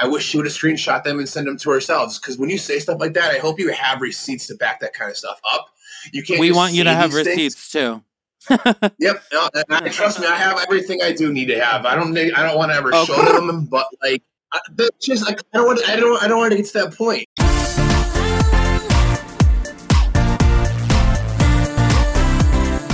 [0.00, 2.18] I wish she would have screenshot them and send them to ourselves.
[2.18, 4.94] Because when you say stuff like that, I hope you have receipts to back that
[4.94, 5.68] kind of stuff up.
[6.12, 6.40] You can't.
[6.40, 7.70] We want you to have receipts things.
[7.70, 8.02] too.
[8.98, 9.22] yep.
[9.32, 11.84] No, I, trust me, I have everything I do need to have.
[11.84, 12.16] I don't.
[12.16, 13.12] I don't want to ever okay.
[13.12, 14.60] show them, but like, I,
[15.02, 15.88] just like I don't want.
[15.88, 16.22] I don't.
[16.22, 17.26] I don't want to get to that point.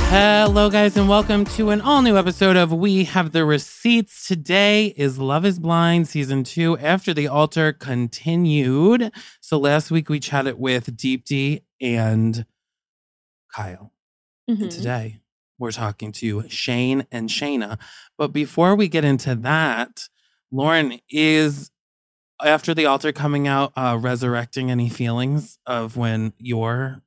[0.09, 4.29] Hello, guys, and welcome to an all new episode of We Have the Receipts.
[4.29, 9.11] Today is Love is Blind season two after the altar continued.
[9.40, 12.46] So last week we chatted with Deepti and
[13.53, 13.93] Kyle.
[14.48, 14.62] Mm-hmm.
[14.62, 15.21] And today
[15.58, 17.76] we're talking to Shayne and Shaina.
[18.17, 20.09] But before we get into that,
[20.53, 21.73] Lauren is
[22.43, 27.03] after the altar coming out, uh, resurrecting any feelings of when your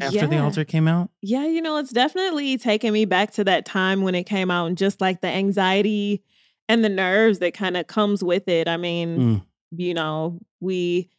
[0.00, 0.26] after yeah.
[0.26, 1.10] the altar came out?
[1.22, 4.66] Yeah, you know, it's definitely taken me back to that time when it came out
[4.66, 6.22] and just like the anxiety
[6.68, 8.68] and the nerves that kind of comes with it.
[8.68, 9.42] I mean, mm.
[9.76, 11.10] you know, we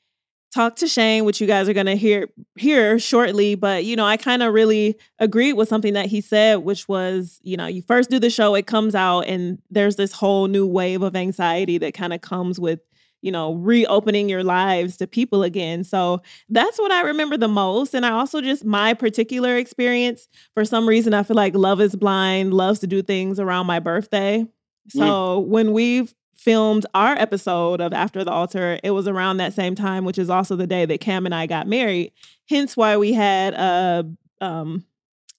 [0.53, 4.17] talked to Shayne, which you guys are gonna hear hear shortly, but you know, I
[4.17, 8.09] kind of really agreed with something that he said, which was, you know, you first
[8.09, 11.93] do the show, it comes out, and there's this whole new wave of anxiety that
[11.93, 12.79] kind of comes with
[13.25, 15.83] you know, reopening your lives to people again.
[15.83, 17.95] So that's what I remember the most.
[17.95, 21.95] And I also just my particular experience, for some reason, I feel like Love is
[21.95, 24.45] Blind loves to do things around my birthday.
[24.89, 25.01] So
[25.41, 25.47] mm.
[25.47, 30.05] when we've filmed our episode of After the Altar, it was around that same time,
[30.05, 32.11] which is also the day that Cam and I got married.
[32.47, 34.07] Hence why we had a
[34.39, 34.85] um,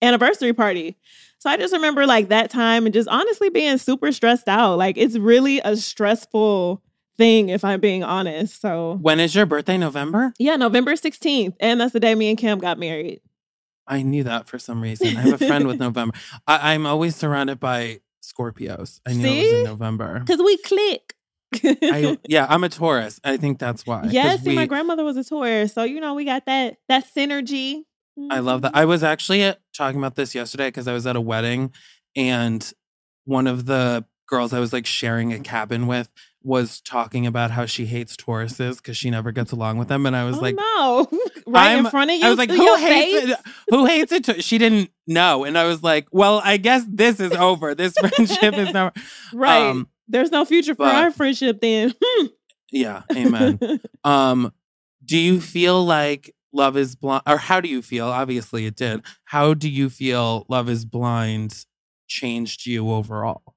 [0.02, 0.96] anniversary party.
[1.38, 4.76] So I just remember like that time and just honestly being super stressed out.
[4.76, 6.82] Like it's really a stressful
[7.16, 8.60] thing, if I'm being honest.
[8.60, 9.78] So when is your birthday?
[9.78, 10.32] November?
[10.38, 11.54] Yeah, November 16th.
[11.60, 13.20] And that's the day me and Cam got married.
[13.86, 15.16] I knew that for some reason.
[15.16, 16.14] I have a friend with November.
[16.46, 19.00] I, am always surrounded by Scorpios.
[19.06, 19.40] I knew See?
[19.40, 20.20] it was in November.
[20.20, 21.14] Because we click.
[21.64, 23.20] I, yeah, I'm a Taurus.
[23.22, 24.06] I think that's why.
[24.10, 25.72] Yes, we, my grandmother was a Taurus.
[25.72, 27.82] So, you know, we got that that synergy.
[28.30, 28.72] I love that.
[28.72, 28.78] Mm-hmm.
[28.78, 31.72] I was actually at, talking about this yesterday because I was at a wedding
[32.16, 32.72] and
[33.24, 36.08] one of the girls I was like sharing a cabin with
[36.46, 40.14] was talking about how she hates Tauruses because she never gets along with them, and
[40.14, 41.08] I was oh, like, "No,
[41.46, 43.30] right I'm, in front of you." I was like, "Who hates face?
[43.30, 43.52] it?
[43.70, 47.32] Who hates it?" She didn't know, and I was like, "Well, I guess this is
[47.32, 47.74] over.
[47.74, 48.92] This friendship is never
[49.34, 49.70] right.
[49.70, 51.92] Um, There's no future for but, our friendship then."
[52.70, 53.58] yeah, amen.
[54.04, 54.52] um,
[55.04, 58.06] do you feel like Love is Blind, or how do you feel?
[58.06, 59.02] Obviously, it did.
[59.24, 61.66] How do you feel Love is Blind
[62.06, 63.55] changed you overall?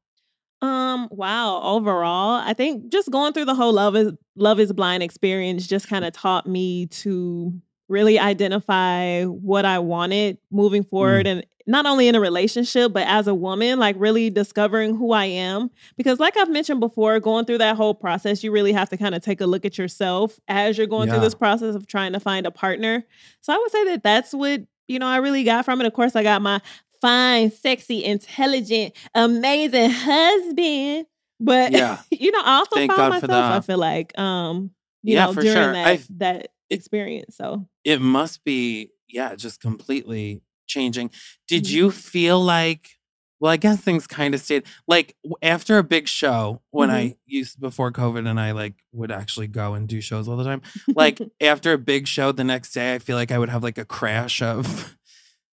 [0.61, 5.03] Um, wow, overall, I think just going through the whole love is love is blind
[5.03, 7.53] experience just kind of taught me to
[7.87, 11.29] really identify what I wanted moving forward mm.
[11.29, 15.25] and not only in a relationship but as a woman like really discovering who I
[15.25, 18.97] am because like I've mentioned before going through that whole process you really have to
[18.97, 21.15] kind of take a look at yourself as you're going yeah.
[21.15, 23.03] through this process of trying to find a partner.
[23.41, 25.87] So I would say that that's what you know, I really got from it.
[25.87, 26.59] Of course, I got my
[27.01, 31.05] fine, sexy, intelligent, amazing husband.
[31.39, 31.99] But yeah.
[32.11, 34.71] you know, I also Thank found God myself, I feel like, um,
[35.03, 35.73] you yeah, know, during sure.
[35.73, 37.35] that I've, that experience.
[37.35, 41.11] So it must be, yeah, just completely changing.
[41.47, 41.75] Did mm-hmm.
[41.75, 42.99] you feel like
[43.39, 46.97] well, I guess things kind of stayed like after a big show when mm-hmm.
[46.97, 50.43] I used before COVID and I like would actually go and do shows all the
[50.43, 50.61] time.
[50.95, 53.77] Like after a big show the next day, I feel like I would have like
[53.77, 54.97] a crash of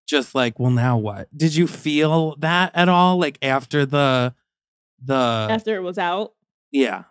[0.07, 1.29] just like, well, now what?
[1.37, 3.19] Did you feel that at all?
[3.19, 4.35] Like after the
[5.03, 6.33] the after it was out?
[6.71, 7.05] Yeah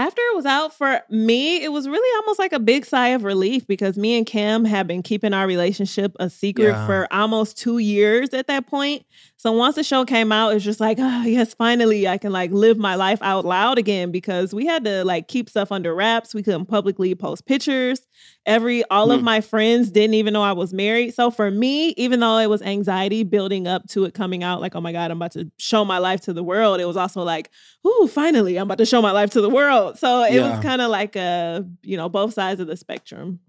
[0.00, 3.22] after it was out for me, it was really almost like a big sigh of
[3.22, 6.86] relief because me and Cam had been keeping our relationship a secret yeah.
[6.86, 9.04] for almost two years at that point.
[9.40, 12.50] So once the show came out, it's just like, oh yes, finally I can like
[12.50, 16.34] live my life out loud again because we had to like keep stuff under wraps.
[16.34, 18.06] We couldn't publicly post pictures.
[18.44, 19.14] Every all mm.
[19.14, 21.14] of my friends didn't even know I was married.
[21.14, 24.76] So for me, even though it was anxiety building up to it coming out, like,
[24.76, 27.22] oh my God, I'm about to show my life to the world, it was also
[27.22, 27.48] like,
[27.86, 29.98] ooh, finally, I'm about to show my life to the world.
[29.98, 30.50] So it yeah.
[30.50, 33.40] was kind of like a, you know, both sides of the spectrum.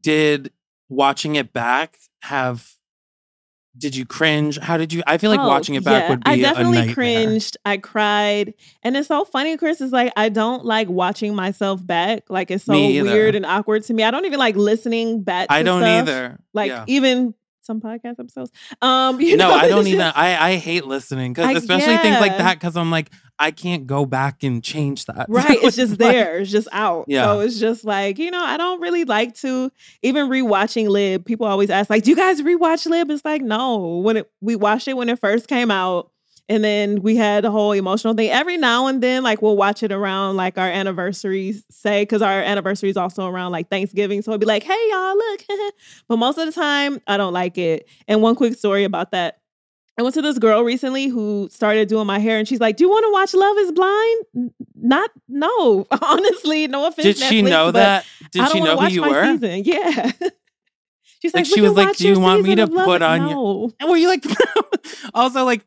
[0.00, 0.52] Did
[0.88, 2.76] watching it back have
[3.76, 4.58] did you cringe?
[4.58, 5.02] How did you?
[5.06, 6.30] I feel like oh, watching it back yeah, would be.
[6.30, 7.56] I definitely cringed.
[7.64, 9.80] I cried, and it's so funny, Chris.
[9.80, 12.24] Is like I don't like watching myself back.
[12.28, 14.02] Like it's so weird and awkward to me.
[14.02, 15.46] I don't even like listening back.
[15.48, 16.08] I don't stuff.
[16.08, 16.38] either.
[16.52, 16.84] Like yeah.
[16.86, 18.50] even some podcast episodes.
[18.80, 20.00] Um, you no, know, I don't even.
[20.00, 22.02] I I hate listening because especially yeah.
[22.02, 25.26] things like that because I'm like I can't go back and change that.
[25.32, 26.38] Right, it's just there.
[26.38, 27.06] It's just out.
[27.08, 27.24] Yeah.
[27.24, 29.70] So it's just like you know I don't really like to
[30.02, 31.24] even rewatching Lib.
[31.24, 33.10] People always ask like, do you guys rewatch Lib?
[33.10, 33.98] It's like no.
[33.98, 36.10] When it, we watched it when it first came out.
[36.48, 38.30] And then we had a whole emotional thing.
[38.30, 42.42] Every now and then, like we'll watch it around like our anniversaries, say, because our
[42.42, 44.22] anniversary is also around like Thanksgiving.
[44.22, 45.44] So it'd be like, hey y'all, look.
[46.08, 47.88] but most of the time, I don't like it.
[48.08, 49.38] And one quick story about that.
[49.98, 52.84] I went to this girl recently who started doing my hair, and she's like, "Do
[52.84, 55.86] you want to watch Love Is Blind?" Not, no.
[56.02, 57.18] Honestly, no offense.
[57.18, 58.06] Did she know that?
[58.30, 59.38] Did she know who you were?
[59.38, 59.62] Season.
[59.66, 60.12] Yeah.
[61.20, 63.66] She's like, like she was like, "Do you want me to put on no.
[63.66, 64.24] you?" And were you like,
[65.14, 65.64] also like,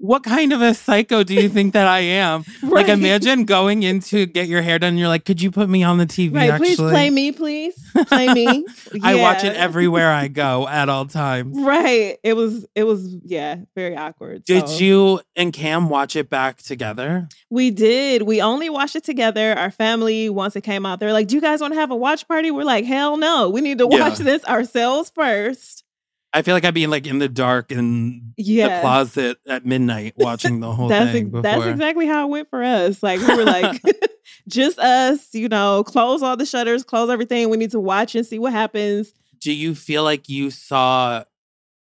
[0.00, 2.44] what kind of a psycho do you think that I am?
[2.62, 2.86] right.
[2.86, 4.90] Like, imagine going in to get your hair done.
[4.90, 6.34] And you're like, could you put me on the TV?
[6.34, 6.68] Right, actually?
[6.68, 8.64] please play me, please play me.
[8.92, 9.00] Yeah.
[9.02, 11.60] I watch it everywhere I go at all times.
[11.60, 12.18] Right.
[12.24, 12.66] It was.
[12.74, 13.14] It was.
[13.24, 13.56] Yeah.
[13.76, 14.44] Very awkward.
[14.44, 14.78] Did so.
[14.78, 17.28] you and Cam watch it back together?
[17.50, 18.22] We did.
[18.22, 19.52] We only watched it together.
[19.52, 21.96] Our family, once it came out, they're like, "Do you guys want to have a
[21.96, 23.50] watch party?" We're like, "Hell no!
[23.50, 24.24] We need to watch yeah.
[24.24, 25.84] this ourselves first.
[26.32, 28.76] I feel like I'd be like in the dark in yeah.
[28.76, 31.32] the closet at midnight watching the whole that's thing.
[31.34, 33.02] Ex- that's exactly how it went for us.
[33.02, 33.82] Like we were like
[34.48, 37.50] just us, you know, close all the shutters, close everything.
[37.50, 39.12] We need to watch and see what happens.
[39.40, 41.24] Do you feel like you saw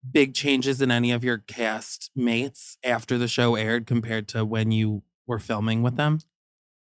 [0.10, 4.72] big changes in any of your cast mates after the show aired compared to when
[4.72, 6.20] you were filming with them?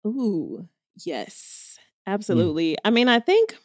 [0.06, 0.68] Ooh,
[1.04, 1.78] yes.
[2.06, 2.12] Hmm.
[2.12, 2.72] Absolutely.
[2.72, 2.76] Mm.
[2.84, 3.56] I mean, I think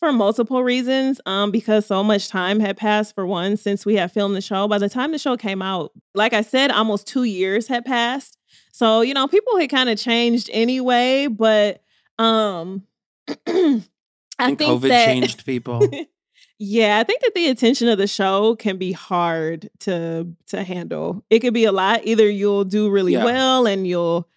[0.00, 1.20] for multiple reasons.
[1.26, 4.66] Um, because so much time had passed for one since we had filmed the show.
[4.66, 8.36] By the time the show came out, like I said, almost two years had passed.
[8.72, 11.82] So, you know, people had kind of changed anyway, but
[12.18, 12.82] um
[13.46, 15.86] I and think COVID that, changed people.
[16.58, 21.22] yeah, I think that the attention of the show can be hard to to handle.
[21.30, 22.00] It could be a lot.
[22.04, 23.24] Either you'll do really yeah.
[23.24, 24.28] well and you'll,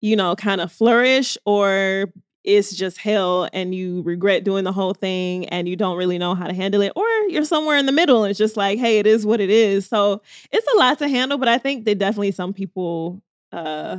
[0.00, 2.12] you know, kind of flourish, or
[2.48, 6.34] it's just hell and you regret doing the whole thing and you don't really know
[6.34, 8.98] how to handle it or you're somewhere in the middle and it's just like hey
[8.98, 9.86] it is what it is.
[9.86, 13.22] So it's a lot to handle but i think that definitely some people
[13.52, 13.98] uh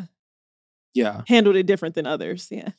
[0.96, 1.22] yeah.
[1.28, 2.69] handled it different than others yeah.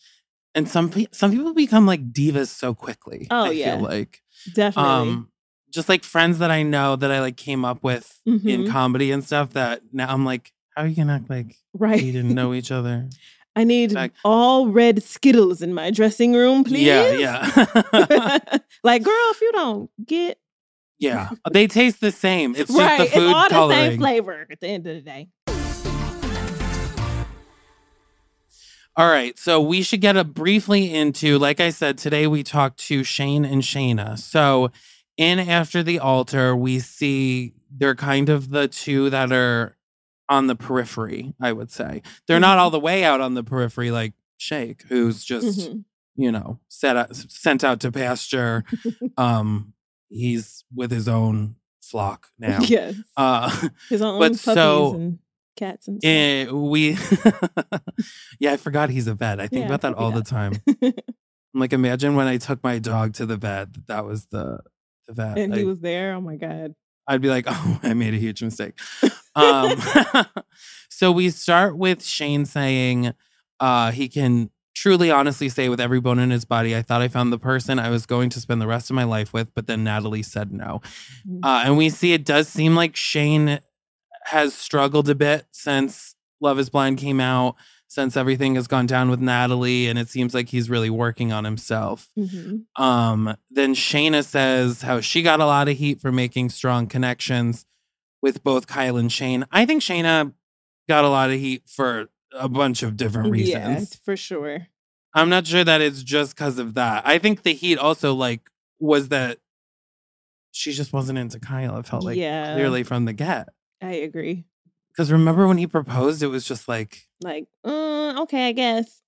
[0.53, 3.77] And some pe- some people become like divas so quickly oh I yeah.
[3.77, 4.21] feel like.
[4.55, 4.91] Definitely.
[4.91, 5.31] Um
[5.71, 8.49] just like friends that i know that i like came up with mm-hmm.
[8.49, 12.03] in comedy and stuff that now i'm like how are you gonna act like right.
[12.03, 13.09] we didn't know each other
[13.57, 14.13] I need Back.
[14.25, 16.87] all red Skittles in my dressing room, please.
[16.87, 17.79] Yeah, yeah.
[18.85, 20.39] like, girl, if you don't get.
[20.99, 22.55] Yeah, uh, they taste the same.
[22.55, 22.99] It's right.
[22.99, 23.79] just the food it's all coloring.
[23.79, 25.29] the same flavor at the end of the day.
[28.97, 32.79] All right, so we should get a briefly into, like I said, today we talked
[32.89, 34.19] to Shayne and Shaina.
[34.19, 34.71] So
[35.17, 39.77] in After the Altar, we see they're kind of the two that are
[40.31, 42.03] on the periphery, I would say.
[42.27, 42.43] They're mm-hmm.
[42.43, 45.81] not all the way out on the periphery like Shake, who's just, mm-hmm.
[46.17, 48.65] you know, set out, sent out to pasture.
[49.19, 49.75] um,
[50.09, 52.61] he's with his own flock now.
[52.61, 52.95] Yes.
[53.17, 55.19] Uh, his own but so, and
[55.57, 56.09] cats and stuff.
[56.09, 56.97] Eh, we,
[58.39, 59.41] yeah, I forgot he's a vet.
[59.41, 60.63] I think yeah, about that all the time.
[60.83, 64.61] I'm like, imagine when I took my dog to the vet, that was the,
[65.09, 65.37] the vet.
[65.37, 66.15] And I, he was there.
[66.15, 66.77] Oh my God.
[67.11, 68.79] I'd be like, oh, I made a huge mistake.
[69.35, 69.77] Um,
[70.89, 73.13] so we start with Shayne saying
[73.59, 77.09] uh, he can truly, honestly say with every bone in his body, I thought I
[77.09, 79.67] found the person I was going to spend the rest of my life with, but
[79.67, 80.81] then Natalie said no.
[81.29, 81.45] Mm-hmm.
[81.45, 83.61] Uh, and we see it does seem like Shayne
[84.27, 87.57] has struggled a bit since Love is Blind came out,
[87.91, 91.45] since everything has gone down with Natalie, and it seems like he's really working on
[91.45, 92.09] himself.
[92.17, 92.83] Mm-hmm.
[92.83, 97.67] Um, then Shaina says how she got a lot of heat for making strong connections
[98.23, 99.45] with both Kyle and Shayne.
[99.51, 100.33] I think Shaina
[100.89, 103.91] got a lot of heat for a bunch of different reasons.
[103.91, 104.69] Yeah, for sure.
[105.13, 107.05] I'm not sure that it's just because of that.
[107.05, 108.49] I think the heat also like
[108.79, 109.39] was that
[110.53, 111.77] she just wasn't into Kyle.
[111.79, 112.55] It felt like yeah.
[112.55, 113.49] clearly from the get.
[113.83, 114.45] I agree.
[114.93, 119.03] Because remember when he proposed, it was just like, like, uh, okay, I guess.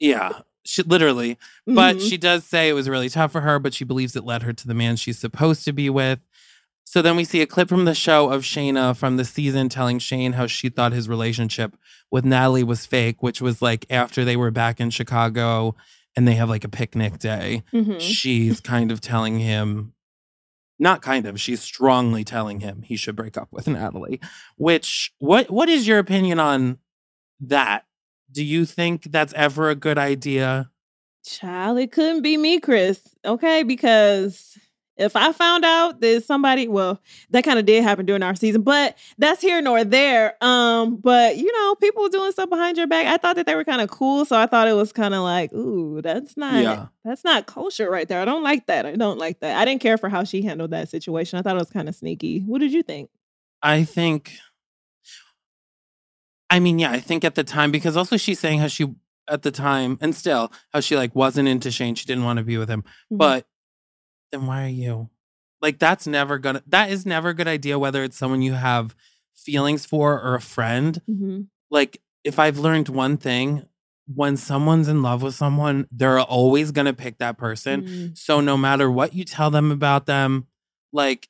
[0.00, 1.38] yeah, she literally.
[1.66, 2.06] But mm-hmm.
[2.06, 4.52] she does say it was really tough for her, but she believes it led her
[4.52, 6.20] to the man she's supposed to be with.
[6.84, 9.98] So then we see a clip from the show of Shaina from the season telling
[9.98, 11.74] Shayne how she thought his relationship
[12.10, 15.74] with Natalie was fake, which was like after they were back in Chicago
[16.14, 17.62] and they have like a picnic day.
[17.72, 17.98] Mm-hmm.
[17.98, 19.94] She's kind of telling him,
[20.82, 24.20] not kind of, she's strongly telling him he should break up with Natalie.
[24.56, 26.78] Which what what is your opinion on
[27.40, 27.84] that?
[28.30, 30.70] Do you think that's ever a good idea?
[31.24, 33.00] Child, it couldn't be me, Chris.
[33.24, 34.58] Okay, because
[34.96, 38.62] if I found out that somebody, well, that kind of did happen during our season,
[38.62, 40.36] but that's here nor there.
[40.42, 43.06] Um, but you know, people doing stuff behind your back.
[43.06, 45.22] I thought that they were kind of cool, so I thought it was kind of
[45.22, 46.86] like, ooh, that's not, yeah.
[47.04, 48.20] that's not kosher right there.
[48.20, 48.86] I don't like that.
[48.86, 49.56] I don't like that.
[49.58, 51.38] I didn't care for how she handled that situation.
[51.38, 52.40] I thought it was kind of sneaky.
[52.40, 53.10] What did you think?
[53.62, 54.32] I think
[56.52, 58.86] I mean, yeah, I think at the time because also she's saying how she
[59.26, 61.94] at the time and still how she like wasn't into Shayne.
[61.94, 62.82] She didn't want to be with him.
[62.82, 63.16] Mm-hmm.
[63.16, 63.46] But
[64.32, 65.10] then why are you?
[65.60, 68.96] Like that's never gonna that is never a good idea whether it's someone you have
[69.34, 71.00] feelings for or a friend.
[71.08, 71.42] Mm-hmm.
[71.70, 73.66] Like if I've learned one thing,
[74.12, 77.82] when someone's in love with someone, they're always to pick that person.
[77.82, 78.06] Mm-hmm.
[78.14, 80.46] So no matter what you tell them about them,
[80.92, 81.28] like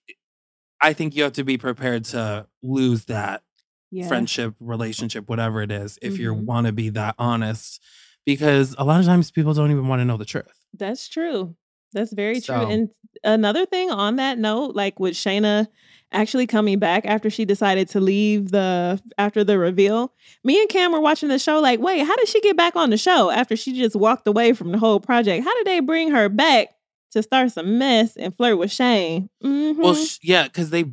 [0.81, 3.43] I think you have to be prepared to lose that
[3.91, 4.09] yeah.
[4.09, 6.23] friendship, relationship, whatever it is, if mm-hmm.
[6.23, 7.81] you want to be that honest.
[8.25, 10.65] Because a lot of times people don't even want to know the truth.
[10.73, 11.57] That's true.
[11.93, 12.55] That's very so.
[12.55, 12.71] true.
[12.71, 12.91] And
[13.25, 15.69] another thing on that note, like with Shaina
[16.13, 20.13] actually coming back after she decided to leave the after the reveal,
[20.45, 22.91] me and Cam were watching the show like, wait, how did she get back on
[22.91, 25.45] the show after she just walked away from the whole project?
[25.45, 26.69] How did they bring her back
[27.13, 29.29] to start some mess and flirt with Shayne?
[29.43, 29.81] Mm-hmm.
[29.81, 30.87] Well, sh- yeah, because they,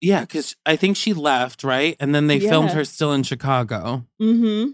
[0.00, 2.50] yeah, because I think she left right, and then they yeah.
[2.50, 4.04] filmed her still in Chicago.
[4.20, 4.70] Mm-hmm.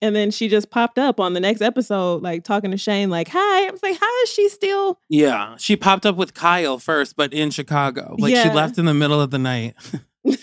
[0.00, 3.28] And then she just popped up on the next episode, like talking to Shayne, like,
[3.28, 3.66] hi.
[3.66, 5.00] I was like, how is she still?
[5.08, 5.56] Yeah.
[5.58, 8.14] She popped up with Kyle first, but in Chicago.
[8.18, 8.44] Like yeah.
[8.44, 9.74] she left in the middle of the night.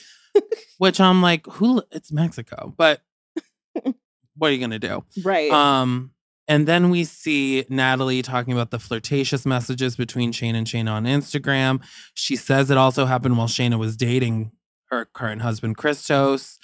[0.77, 2.73] Which I'm like, who it's Mexico.
[2.75, 3.01] But
[4.35, 5.05] what are you gonna do?
[5.23, 5.49] Right.
[5.51, 6.11] Um,
[6.49, 11.05] and then we see Natalie talking about the flirtatious messages between Shayne and Shaina on
[11.05, 11.81] Instagram.
[12.13, 14.51] She says it also happened while Shaina was dating
[14.89, 16.59] her current husband, Christos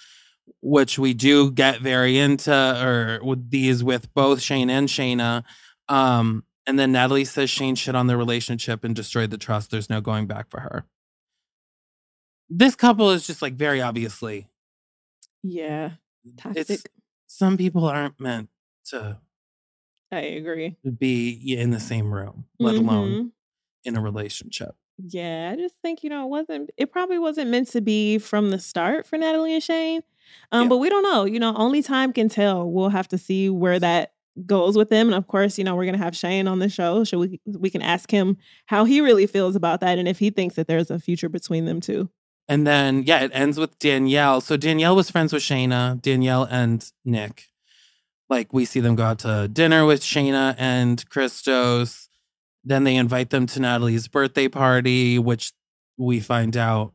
[0.62, 5.43] which we do get very into, or with these with both Shayne and Shaina.
[5.89, 9.71] Um, and then Natalie says Shayne shit on their relationship and destroyed the trust.
[9.71, 10.86] There's no going back for her.
[12.50, 14.50] This couple is just like very obviously.
[15.41, 15.91] Yeah.
[16.38, 16.69] Toxic.
[16.69, 16.83] It's,
[17.27, 18.50] some people aren't meant
[18.86, 19.19] to.
[20.12, 20.75] I agree.
[21.00, 22.89] Be in the same room, let mm-hmm.
[22.89, 23.31] alone
[23.86, 24.75] in a relationship.
[24.98, 28.51] Yeah, I just think, you know, it wasn't, it probably wasn't meant to be from
[28.51, 30.01] the start for Natalie and Shayne.
[30.52, 30.70] Um, yeah.
[30.70, 31.26] But we don't know.
[31.26, 32.70] You know, only time can tell.
[32.70, 34.14] We'll have to see where that
[34.46, 35.08] goes with them.
[35.08, 37.70] And of course, you know, we're gonna have Shayne on the show, so we we
[37.70, 40.92] can ask him how he really feels about that and if he thinks that there's
[40.92, 42.10] a future between them two.
[42.48, 44.42] And then yeah, it ends with Danielle.
[44.42, 47.48] So Danielle was friends with Shaina, Danielle and Nick.
[48.30, 52.10] Like we see them go out to dinner with Shaina and Christos.
[52.64, 55.52] Then they invite them to Natalie's birthday party, which
[55.98, 56.94] we find out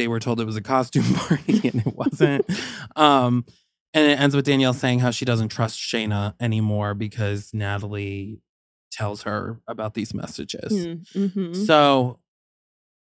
[0.00, 2.48] they were told it was a costume party and it wasn't.
[2.96, 3.44] um,
[3.92, 8.40] and it ends with Danielle saying how she doesn't trust Shaina anymore because Natalie
[8.90, 10.72] tells her about these messages.
[10.72, 11.64] Mm, mm-hmm.
[11.64, 12.18] So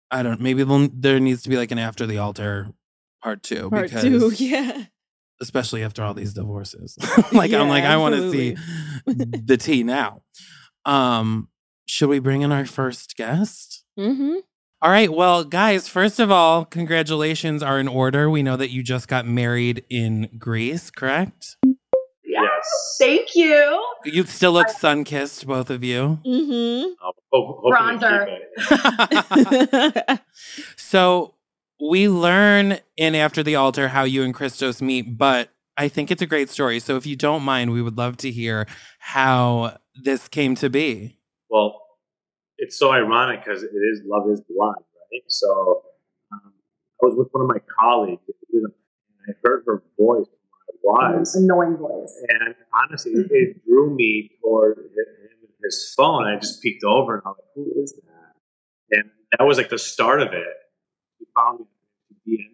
[0.09, 0.41] I don't.
[0.41, 0.63] Maybe
[0.93, 2.73] there needs to be like an after the altar
[3.21, 3.69] part two.
[3.69, 4.85] Part because, two, yeah.
[5.39, 6.97] Especially after all these divorces.
[7.31, 8.55] like yeah, I'm like I want to see
[9.05, 10.23] the tea now.
[10.85, 11.49] Um,
[11.85, 13.83] should we bring in our first guest?
[13.99, 14.37] Mm-hmm.
[14.79, 15.11] All right.
[15.11, 18.29] Well, guys, first of all, congratulations are in order.
[18.29, 21.57] We know that you just got married in Greece, correct?
[22.23, 22.97] Yes.
[22.99, 23.83] Thank you.
[24.05, 26.19] You still look sun kissed, both of you.
[26.23, 26.93] Mm-hmm.
[27.33, 28.37] Oh, Bronzer.
[30.75, 31.33] so
[31.81, 36.21] we learn in After the Altar how you and Christos meet, but I think it's
[36.21, 36.79] a great story.
[36.79, 38.67] So if you don't mind, we would love to hear
[38.99, 41.17] how this came to be.
[41.49, 41.81] Well,
[42.57, 45.23] it's so ironic because it is Love is Blind, right?
[45.27, 45.83] So
[46.33, 46.53] um,
[47.01, 48.21] I was with one of my colleagues,
[48.53, 48.65] and
[49.27, 50.27] I heard her voice
[50.87, 51.35] where I was.
[51.35, 52.13] Annoying voice.
[52.29, 56.25] And honestly, it drew me toward him and his phone.
[56.25, 58.97] I just peeked over and I was like, who is that?
[58.97, 60.47] And that was like the start of it.
[61.19, 61.59] He found
[62.25, 62.49] me.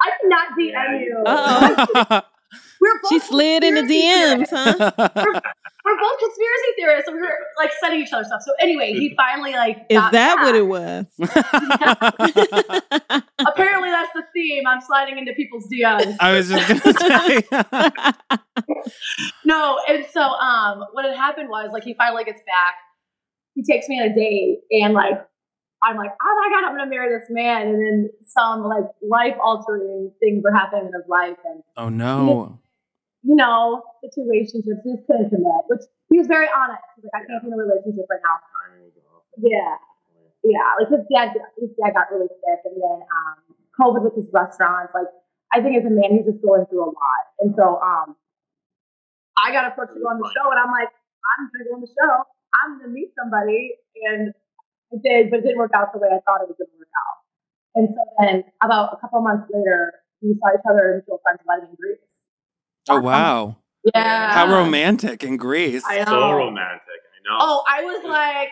[0.00, 1.22] I did not DM you.
[1.26, 2.22] Uh-oh.
[2.80, 5.42] We're both she slid in the DMs, huh?
[5.88, 8.42] We're, we're, both conspiracy theorists, so we were like sending each other stuff.
[8.42, 10.44] So anyway, he finally like is that back.
[10.44, 11.06] what it was?
[13.46, 14.66] Apparently, that's the theme.
[14.66, 16.16] I'm sliding into people's DMs.
[16.20, 17.42] I was just gonna say.
[19.44, 22.74] no, and so um, what had happened was like he finally gets back.
[23.54, 25.14] He takes me on a date, and like
[25.82, 29.36] I'm like, oh my god, I'm gonna marry this man, and then some like life
[29.42, 32.58] altering things were happening in his life, and oh no,
[33.22, 34.82] you know, situationships.
[34.84, 36.82] He just couldn't commit, which he was very honest.
[36.96, 38.36] He's like, I can't be in a relationship right now.
[39.38, 39.74] Yeah,
[40.42, 40.68] yeah.
[40.78, 43.36] Like his dad, his dad got really sick, and then um,
[43.78, 44.94] COVID with his restaurants.
[44.94, 45.10] Like,
[45.52, 48.16] I think as a man, he's just going through a lot, and so um,
[49.38, 51.82] I got approached to go on the show, and I'm like, I'm gonna go on
[51.82, 52.26] the show.
[52.54, 54.34] I'm gonna meet somebody, and
[54.90, 56.78] it did, but it didn't work out the way I thought it was going to
[56.80, 57.18] work out.
[57.76, 61.44] And so then about a couple months later, we saw each other in mutual friends
[61.44, 62.07] wedding in Greece.
[62.88, 63.56] Oh, wow.
[63.94, 64.32] Yeah.
[64.32, 65.84] How romantic in Greece.
[65.86, 66.04] I know.
[66.04, 66.80] So romantic.
[66.88, 67.38] I know.
[67.40, 68.48] Oh, I was like.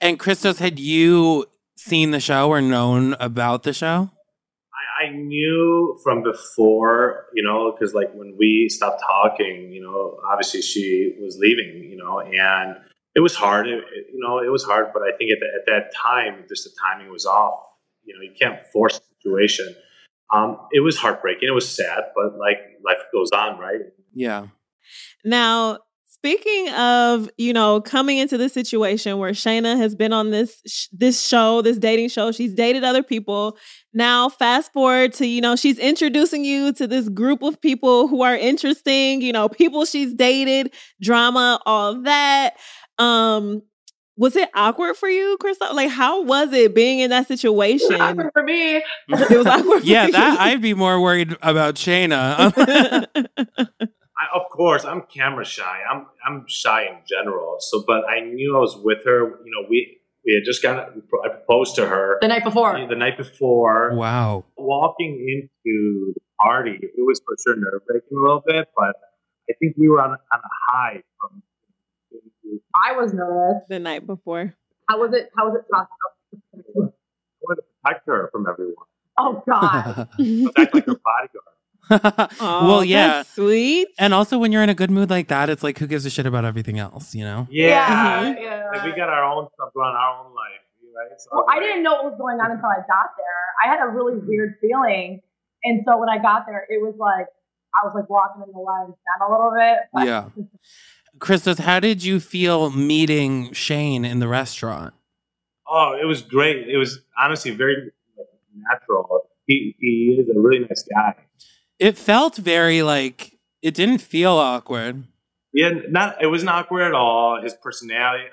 [0.00, 1.46] And Christos, had you
[1.76, 4.10] seen the show or known about the show?
[4.72, 9.82] I, I I knew from before, you know, because like when we stopped talking, you
[9.82, 12.76] know, obviously she was leaving, you know, and
[13.14, 13.66] it was hard.
[13.66, 16.44] It, it, you know, it was hard, but I think at, the, at that time,
[16.48, 17.60] just the timing was off.
[18.04, 19.74] You know, you can't force the situation.
[20.32, 21.48] Um, it was heartbreaking.
[21.48, 23.80] It was sad, but like life goes on, right?
[24.14, 24.46] Yeah.
[25.24, 30.62] Now, speaking of, you know, coming into this situation where Shaina has been on this
[30.66, 33.58] sh- this show, this dating show, she's dated other people.
[33.92, 38.22] Now, fast forward to, you know, she's introducing you to this group of people who
[38.22, 42.54] are interesting, you know, people she's dated, drama, all that.
[42.98, 43.62] Um,
[44.16, 45.74] was it awkward for you, Crystal?
[45.74, 48.00] Like, how was it being in that situation?
[48.00, 48.76] awkward for me.
[48.76, 49.84] it was awkward.
[49.84, 52.52] yeah, that I'd be more worried about Shaina.
[54.22, 55.80] I, of course, I'm camera shy.
[55.90, 57.56] I'm I'm shy in general.
[57.60, 59.20] So, but I knew I was with her.
[59.44, 62.78] You know, we we had just got I proposed to her the night before.
[62.88, 63.94] The night before.
[63.94, 64.44] Wow.
[64.56, 68.94] Walking into the party, it was for sure nerve wracking a little bit, but
[69.50, 71.42] I think we were on on a high from
[72.84, 74.54] I was nervous the night before.
[74.88, 75.30] How was it?
[75.36, 75.90] How was it talked
[76.32, 76.90] I
[77.42, 78.86] wanted to protect her from everyone.
[79.18, 80.08] Oh God!
[80.16, 81.00] protect like her
[81.90, 82.32] bodyguard.
[82.40, 83.88] oh, well, yeah, sweet.
[83.98, 86.10] And also, when you're in a good mood like that, it's like, who gives a
[86.10, 87.46] shit about everything else, you know?
[87.50, 88.22] Yeah, yeah.
[88.22, 88.42] Mm-hmm.
[88.42, 88.68] yeah.
[88.72, 90.62] Like we got our own stuff going on, our own life,
[90.96, 91.20] right?
[91.20, 93.42] So well, I, like, I didn't know what was going on until I got there.
[93.62, 95.20] I had a really weird feeling,
[95.64, 97.26] and so when I got there, it was like
[97.74, 100.06] I was like walking in the lion's den a little bit.
[100.06, 100.28] Yeah.
[101.22, 104.92] Christos, how did you feel meeting Shayne in the restaurant?
[105.68, 106.68] Oh, it was great.
[106.68, 107.92] It was honestly very
[108.56, 109.28] natural.
[109.46, 111.14] He, he is a really nice guy.
[111.78, 115.04] It felt very like it didn't feel awkward.
[115.52, 117.40] Yeah, not it wasn't awkward at all.
[117.40, 118.24] His personality.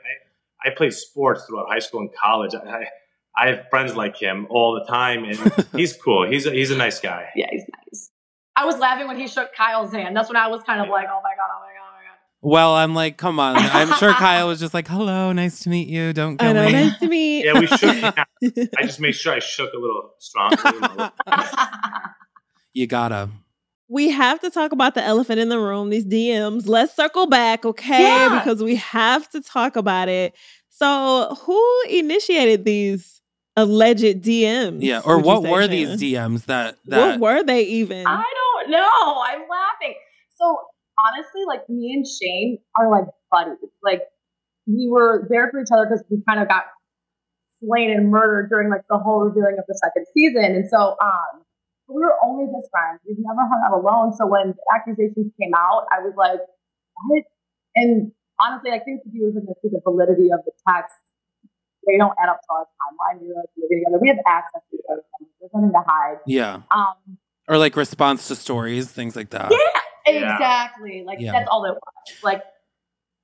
[0.65, 2.55] I, I played sports throughout high school and college.
[2.55, 2.85] I,
[3.37, 5.37] I have friends like him all the time, and
[5.75, 6.27] he's cool.
[6.27, 7.29] He's a, he's a nice guy.
[7.35, 8.09] Yeah, he's nice.
[8.55, 10.15] I was laughing when he shook Kyle's hand.
[10.15, 11.88] That's when I was kind of like, oh my god, oh my god.
[12.41, 13.57] Well, I'm like, come on.
[13.57, 16.13] I'm sure Kyle was just like, hello, nice to meet you.
[16.13, 16.71] Don't kill I know, me.
[16.71, 17.45] Nice to meet.
[17.45, 18.69] yeah, we shook.
[18.77, 21.11] I just made sure I shook a little stronger.
[22.73, 23.29] you gotta.
[23.89, 26.67] We have to talk about the elephant in the room, these DMs.
[26.67, 28.03] Let's circle back, okay?
[28.03, 28.39] Yeah.
[28.39, 30.35] Because we have to talk about it.
[30.69, 33.19] So, who initiated these
[33.57, 34.77] alleged DMs?
[34.81, 38.05] Yeah, or what were these DMs that, that What were they even?
[38.07, 39.23] I don't know.
[39.25, 39.95] I'm laughing.
[40.37, 40.57] So,
[41.07, 43.71] honestly, like me and Shayne are like buddies.
[43.83, 44.01] Like
[44.67, 46.65] we were there for each other because we kind of got
[47.59, 50.43] slain and murdered during like the whole revealing of the second season.
[50.43, 51.43] And so um
[51.87, 53.01] we were only just friends.
[53.07, 54.13] We've never hung out alone.
[54.13, 56.39] So when the accusations came out, I was like,
[57.07, 57.23] what?
[57.75, 60.95] And honestly, I think the viewers are gonna see the validity of the text.
[61.87, 63.21] They don't add up to our timeline.
[63.21, 63.99] We're like living together.
[64.01, 65.01] We have access to each other.
[65.39, 66.21] There's nothing to hide.
[66.27, 66.61] Yeah.
[66.71, 69.49] Um or like response to stories, things like that.
[69.49, 69.81] Yeah,
[70.15, 71.03] Exactly.
[71.03, 71.31] Like yeah.
[71.31, 72.23] that's all it was.
[72.23, 72.43] Like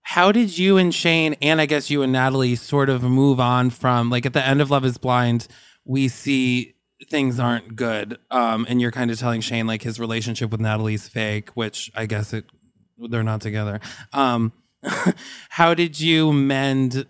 [0.04, 3.72] how did you and Shayne and I guess you and Natalie sort of move on
[3.72, 5.48] from like at the end of Love is Blind,
[5.84, 6.76] we see
[7.10, 8.20] things aren't good.
[8.30, 12.06] Um, and you're kind of telling Shayne like his relationship with Natalie's fake, which I
[12.06, 12.46] guess it
[12.98, 13.80] they're not together.
[14.14, 14.54] Um,
[15.50, 17.08] how did you mend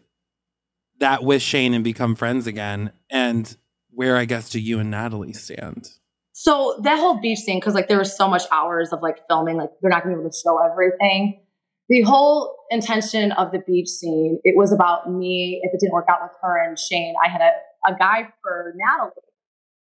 [0.99, 2.91] that with Shayne and become friends again?
[3.09, 3.55] And
[3.91, 5.89] where I guess do you and Natalie stand?
[6.37, 9.55] So that whole beach scene, because like there was so much hours of like filming,
[9.55, 11.39] like they're not gonna be able to show everything.
[11.87, 15.61] The whole intention of the beach scene, it was about me.
[15.63, 17.55] If it didn't work out with her and Shayne, I had a,
[17.87, 19.31] a guy for Natalie.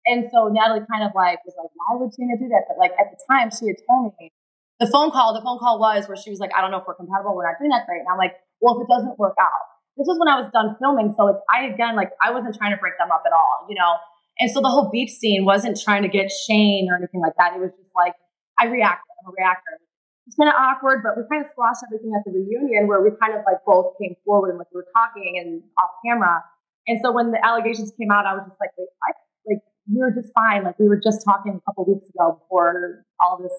[0.06, 2.70] And so Natalie kind of like was like, why would Shayne do that?
[2.70, 4.30] But like at the time she had told me
[4.78, 6.86] the phone call, the phone call was where she was like, I don't know if
[6.86, 7.98] we're compatible, we're not doing that great.
[7.98, 9.74] And I'm like, well, if it doesn't work out.
[9.98, 11.14] This was when I was done filming.
[11.18, 13.74] So like I again like I wasn't trying to break them up at all, you
[13.74, 13.98] know.
[14.38, 17.54] And so the whole beach scene wasn't trying to get Shayne or anything like that.
[17.54, 18.14] It was just like,
[18.58, 19.06] I reacted.
[19.22, 19.78] I'm a reactor.
[20.26, 23.10] It's kind of awkward, but we kind of squashed everything at the reunion where we
[23.20, 26.42] kind of like both came forward and like we were talking and off camera.
[26.86, 29.12] And so when the allegations came out, I was just like, wait, I,
[29.46, 30.64] like we were just fine.
[30.64, 33.52] Like we were just talking a couple weeks ago before all this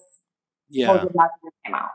[0.70, 0.98] yeah.
[0.98, 1.92] came out.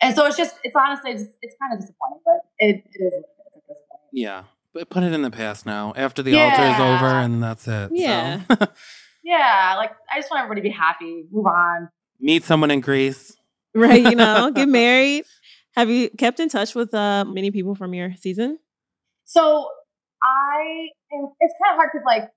[0.00, 3.12] And so it's just, it's honestly, just, it's kind of disappointing, but it, it is
[3.14, 4.08] at this point.
[4.12, 4.44] Yeah
[4.90, 5.92] put it in the past now.
[5.96, 6.50] After the yeah.
[6.50, 7.90] altar is over, and that's it.
[7.92, 8.40] Yeah.
[8.50, 8.66] So.
[9.24, 9.74] yeah.
[9.76, 11.24] Like I just want everybody to be happy.
[11.30, 11.88] Move on.
[12.20, 13.36] Meet someone in Greece.
[13.74, 14.02] Right.
[14.02, 15.24] You know, get married.
[15.76, 18.58] Have you kept in touch with uh, many people from your season?
[19.24, 19.68] So
[20.22, 21.28] I am.
[21.40, 22.30] It's kind of hard because like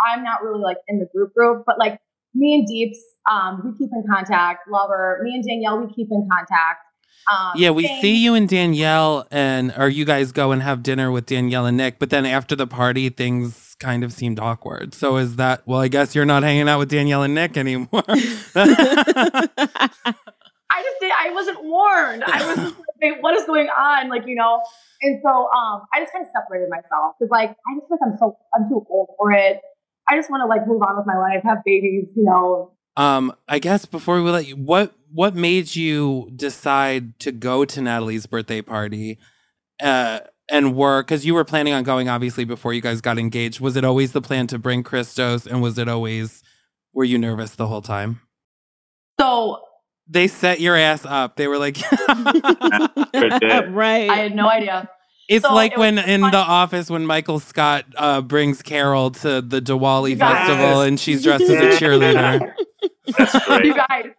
[0.00, 1.98] I'm not really like in the group group, but like
[2.34, 2.98] me and Deeps,
[3.30, 4.68] um, we keep in contact.
[4.68, 6.85] Lover, me and Danielle, we keep in contact.
[7.30, 8.00] Um, yeah, we thing.
[8.00, 11.76] see you and Danielle, and or you guys go and have dinner with Danielle and
[11.76, 14.94] Nick, but then after the party, things kind of seemed awkward.
[14.94, 15.80] So is that well?
[15.80, 17.88] I guess you're not hanging out with Danielle and Nick anymore.
[20.76, 21.12] I just did.
[21.12, 22.24] I wasn't warned.
[22.24, 24.08] I was just like, what is going on?
[24.08, 24.62] Like, you know.
[25.02, 28.12] And so, um, I just kind of separated myself because, like, I just feel like
[28.12, 29.60] I'm so I'm too old for it.
[30.08, 32.72] I just want to like move on with my life, have babies, you know.
[32.96, 37.80] Um, I guess before we let you, what what made you decide to go to
[37.80, 39.18] Natalie's birthday party,
[39.82, 41.06] uh, and work?
[41.06, 43.60] Because you were planning on going, obviously, before you guys got engaged.
[43.60, 46.42] Was it always the plan to bring Christos, and was it always
[46.92, 48.20] were you nervous the whole time?
[49.20, 49.60] So
[50.08, 51.36] they set your ass up.
[51.36, 51.76] They were like,
[52.08, 54.10] right.
[54.10, 54.88] I had no idea.
[55.28, 59.42] It's so like it when in the office when Michael Scott uh, brings Carol to
[59.42, 62.54] the Diwali festival and she's dressed as a cheerleader.
[63.16, 63.64] That's great.
[63.64, 64.10] You guys,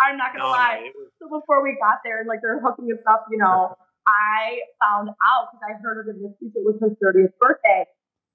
[0.00, 0.90] I'm not gonna no, lie.
[1.20, 5.08] So before we got there and like they're hooking us up, you know, I found
[5.10, 6.52] out because I heard her in this speech.
[6.54, 7.84] It was her 30th birthday.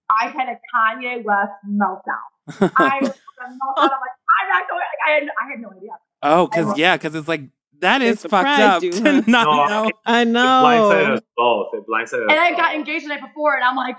[0.10, 2.28] I had a Kanye West meltdown.
[2.78, 3.78] I was meltdown.
[3.78, 4.82] I'm like, I'm not going.
[4.82, 5.92] Like, I had, I had no idea.
[6.24, 7.44] Oh, because yeah, because it's like
[7.80, 9.92] that is fucked up you, to not no, know.
[10.06, 10.68] I know.
[10.68, 11.68] It blindsided us both.
[11.74, 13.98] It blindsided us And I got engaged the night before, and I'm like,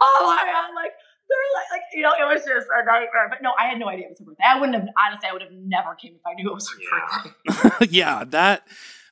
[0.00, 0.92] oh my god, like
[1.30, 3.28] they're like, like you know, it was just a nightmare.
[3.30, 4.44] But no, I had no idea it was her birthday.
[4.44, 6.78] I wouldn't have honestly, I would have never came if I knew it was her
[6.82, 7.62] yeah.
[7.62, 7.86] birthday.
[7.90, 8.66] yeah, that.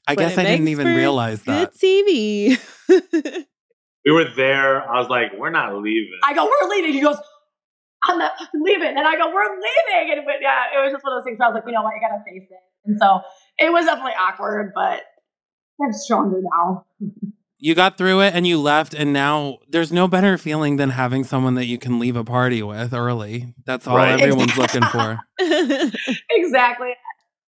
[0.07, 1.75] I but guess I didn't even realize that.
[1.75, 2.59] TV.
[4.05, 4.89] we were there.
[4.89, 6.19] I was like, we're not leaving.
[6.25, 6.95] I go, we're leaving.
[6.95, 7.19] He goes,
[8.05, 8.97] I'm not leaving.
[8.97, 10.17] And I go, we're leaving.
[10.17, 11.39] And but yeah, it was just one of those things.
[11.43, 12.59] I was like, you know what, you gotta face it.
[12.87, 13.21] And so
[13.59, 15.03] it was definitely awkward, but
[15.83, 16.87] I'm stronger now.
[17.59, 21.25] you got through it and you left and now there's no better feeling than having
[21.25, 24.21] someone that you can leave a party with early that's all right.
[24.21, 25.19] everyone's looking for
[26.31, 26.93] exactly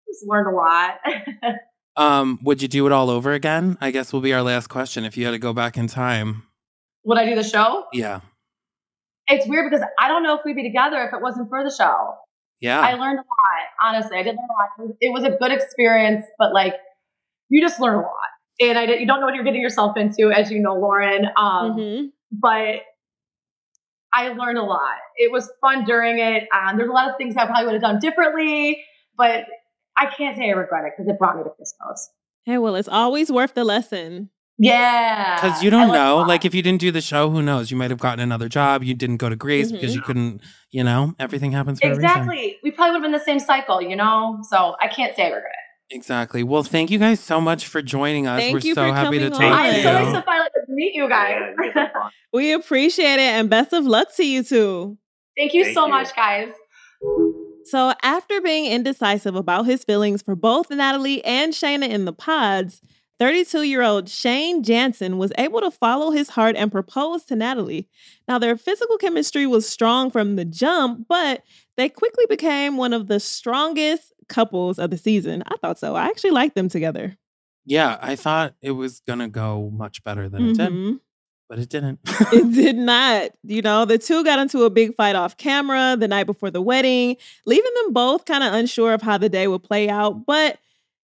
[0.07, 0.99] just learned a lot
[1.97, 5.05] um would you do it all over again i guess will be our last question
[5.05, 6.45] if you had to go back in time
[7.05, 8.21] would i do the show yeah
[9.27, 11.71] it's weird because i don't know if we'd be together if it wasn't for the
[11.71, 12.15] show
[12.61, 12.81] yeah.
[12.81, 13.95] I learned a lot.
[13.95, 14.69] Honestly, I did learn a lot.
[14.79, 16.75] It was, it was a good experience, but like
[17.49, 18.31] you just learn a lot.
[18.61, 21.27] And I you don't know what you're getting yourself into, as you know, Lauren.
[21.37, 22.07] Um, mm-hmm.
[22.33, 22.83] But
[24.13, 24.97] I learned a lot.
[25.17, 26.49] It was fun during it.
[26.53, 28.83] Um, there's a lot of things I probably would have done differently,
[29.17, 29.45] but
[29.97, 32.11] I can't say I regret it because it brought me to Christos.
[32.45, 34.31] Hey, well, it's always worth the lesson.
[34.59, 35.37] Yeah.
[35.37, 36.19] Because you don't know.
[36.19, 37.71] Like, if you didn't do the show, who knows?
[37.71, 38.83] You might have gotten another job.
[38.83, 39.77] You didn't go to Greece mm-hmm.
[39.77, 40.41] because you couldn't,
[40.71, 42.59] you know, everything happens for exactly.
[42.65, 44.41] We probably would have been the same cycle, you know?
[44.49, 45.58] So I can't say I regret it.
[45.91, 46.43] Exactly.
[46.43, 48.41] Well, thank you guys so much for joining us.
[48.41, 49.71] Thank We're so happy to talk on.
[49.71, 49.83] to you.
[49.83, 51.55] so nice to finally meet you guys.
[52.33, 54.99] we appreciate it and best of luck to you too.
[55.37, 55.93] Thank you thank so you.
[55.93, 56.53] much, guys.
[57.65, 62.81] So, after being indecisive about his feelings for both Natalie and Shaina in the pods,
[63.19, 67.89] 32 year old Shayne Jansen was able to follow his heart and propose to Natalie.
[68.27, 71.43] Now, their physical chemistry was strong from the jump, but
[71.77, 75.43] they quickly became one of the strongest couples of the season.
[75.47, 75.95] I thought so.
[75.95, 77.17] I actually liked them together.
[77.65, 80.51] Yeah, I thought it was going to go much better than mm-hmm.
[80.51, 80.97] it did, mm-hmm.
[81.51, 82.01] but it didn't.
[82.33, 83.33] it did not.
[83.43, 86.63] You know, the two got into a big fight off camera the night before the
[86.63, 90.25] wedding, leaving them both kind of unsure of how the day would play out.
[90.25, 90.59] But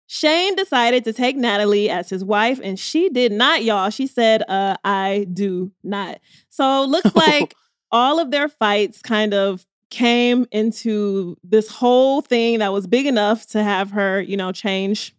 [0.07, 3.91] Shayne decided to take Natalie as his wife, and she did not, y'all.
[3.91, 6.21] She said, uh, I do not.
[6.51, 7.55] So looks like
[7.91, 13.47] all of their fights kind of came into this whole thing that was big enough
[13.49, 15.15] to have her, you know, change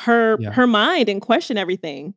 [0.00, 0.50] her yeah.
[0.50, 2.12] her mind and question everything.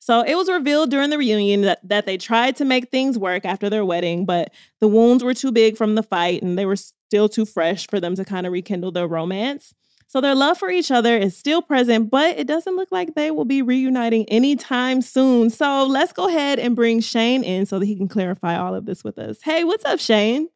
[0.00, 3.44] So it was revealed during the reunion that, that they tried to make things work
[3.44, 6.76] after their wedding, but the wounds were too big from the fight and they were
[6.76, 9.74] still too fresh for them to kind of rekindle their romance.
[10.08, 13.30] So their love for each other is still present, but it doesn't look like they
[13.30, 15.50] will be reuniting anytime soon.
[15.50, 18.86] So let's go ahead and bring Shayne in so that he can clarify all of
[18.86, 19.42] this with us.
[19.42, 20.48] Hey, what's up, Shayne?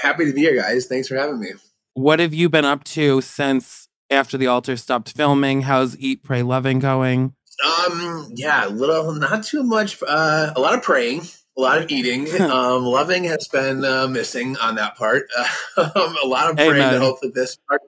[0.00, 0.86] Happy to be here, guys.
[0.86, 1.50] Thanks for having me.
[1.94, 5.62] What have you been up to since after the altar stopped filming?
[5.62, 7.34] How's Eat, Pray, Loving going?
[7.64, 10.02] Um, yeah, a little, not too much.
[10.06, 11.22] Uh, a lot of praying,
[11.56, 12.28] a lot of eating.
[12.40, 15.26] um, loving has been uh, missing on that part.
[15.74, 16.92] Um, a lot of praying Amen.
[16.92, 17.80] to hope that this part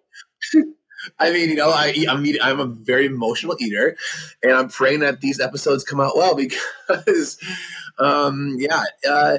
[1.19, 3.97] I mean, you know, I eat, I'm eat, I'm a very emotional eater,
[4.43, 7.39] and I'm praying that these episodes come out well because,
[7.99, 9.39] um, yeah, uh,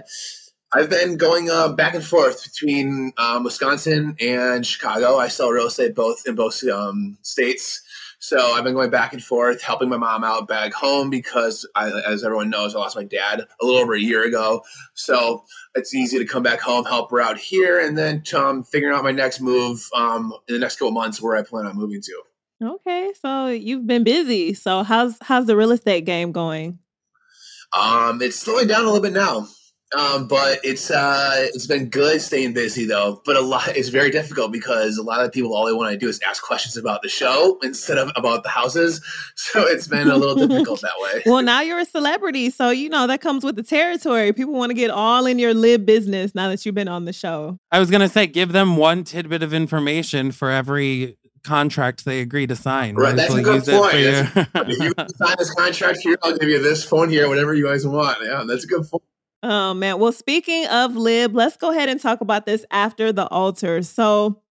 [0.75, 5.17] I've been going uh, back and forth between um, Wisconsin and Chicago.
[5.17, 7.81] I sell real estate both in both um, states,
[8.19, 11.91] so I've been going back and forth, helping my mom out back home because, I,
[12.05, 14.63] as everyone knows, I lost my dad a little over a year ago.
[14.95, 18.93] So it's easy to come back home, help her out here, and then um, figuring
[18.93, 22.01] out my next move um, in the next couple months where I plan on moving
[22.01, 22.21] to.
[22.61, 24.53] Okay, so you've been busy.
[24.53, 26.79] So how's how's the real estate game going?
[27.71, 29.47] Um, it's slowing down a little bit now.
[29.97, 33.21] Um, but it's uh, it's been good staying busy though.
[33.23, 35.97] But a lot it's very difficult because a lot of people all they want to
[35.97, 39.01] do is ask questions about the show instead of about the houses.
[39.37, 41.21] So it's been a little difficult that way.
[41.25, 44.33] Well, now you're a celebrity, so you know that comes with the territory.
[44.33, 47.13] People want to get all in your lib business now that you've been on the
[47.13, 47.57] show.
[47.71, 52.47] I was gonna say, give them one tidbit of information for every contract they agree
[52.47, 52.95] to sign.
[52.95, 53.93] Right, that's a good point.
[54.69, 57.85] if you sign this contract here, I'll give you this phone here, whatever you guys
[57.85, 58.17] want.
[58.21, 59.03] Yeah, that's a good point.
[59.43, 59.99] Oh man.
[59.99, 63.83] Well, speaking of lib, let's go ahead and talk about this after the altar.
[63.83, 64.41] So,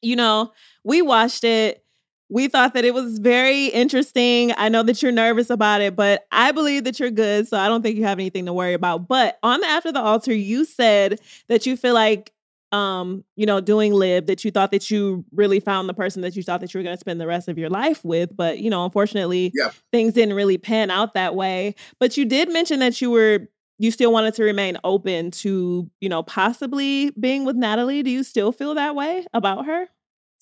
[0.00, 0.52] you know,
[0.84, 1.84] we watched it.
[2.28, 4.52] We thought that it was very interesting.
[4.56, 7.46] I know that you're nervous about it, but I believe that you're good.
[7.46, 9.06] So I don't think you have anything to worry about.
[9.06, 12.32] But on the after the altar, you said that you feel like
[12.72, 16.34] um, you know, doing lib that you thought that you really found the person that
[16.34, 18.58] you thought that you were going to spend the rest of your life with, but
[18.58, 19.70] you know, unfortunately, yeah.
[19.92, 21.74] things didn't really pan out that way.
[22.00, 23.48] But you did mention that you were
[23.82, 28.04] you still wanted to remain open to, you know, possibly being with Natalie.
[28.04, 29.88] Do you still feel that way about her?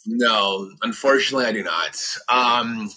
[0.06, 2.16] No, unfortunately, I do not.
[2.28, 2.90] Um,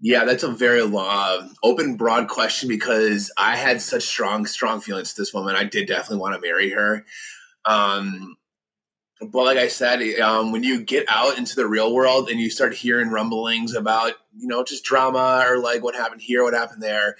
[0.00, 5.14] yeah, that's a very long, open, broad question because I had such strong, strong feelings
[5.14, 5.56] to this woman.
[5.56, 7.06] I did definitely want to marry her.
[7.64, 8.36] Um,
[9.22, 12.50] but like I said, um, when you get out into the real world and you
[12.50, 16.82] start hearing rumblings about, you know, just drama or like what happened here, what happened
[16.82, 17.16] there,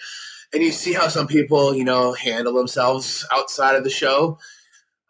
[0.55, 4.39] and you see how some people, you know, handle themselves outside of the show,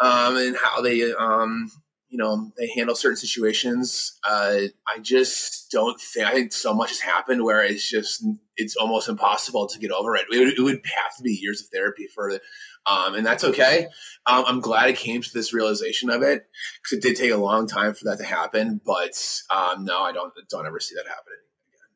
[0.00, 1.70] um, and how they, um,
[2.08, 4.18] you know, they handle certain situations.
[4.26, 6.26] Uh, I just don't think.
[6.26, 8.24] I think so much has happened where it's just
[8.56, 10.26] it's almost impossible to get over it.
[10.32, 12.42] It would, it would have to be years of therapy for it,
[12.86, 13.88] um, and that's okay.
[14.26, 16.46] Um, I'm glad it came to this realization of it
[16.82, 18.80] because it did take a long time for that to happen.
[18.84, 21.88] But um, no, I don't don't ever see that happening again,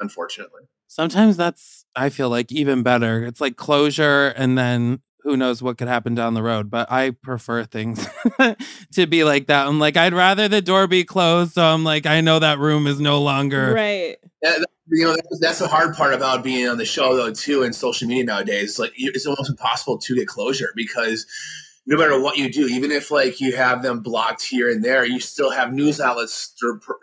[0.00, 3.24] unfortunately sometimes that's I feel like even better.
[3.24, 6.70] It's like closure and then who knows what could happen down the road.
[6.70, 8.06] But I prefer things
[8.92, 9.66] to be like that.
[9.66, 11.52] I'm like, I'd rather the door be closed.
[11.52, 14.16] So I'm like, I know that room is no longer right.
[14.42, 17.62] That, you know, that's, that's the hard part about being on the show though, too,
[17.62, 18.78] and social media nowadays.
[18.78, 21.26] Like it's almost impossible to get closure because
[21.86, 25.04] no matter what you do, even if like you have them blocked here and there,
[25.04, 26.54] you still have news outlets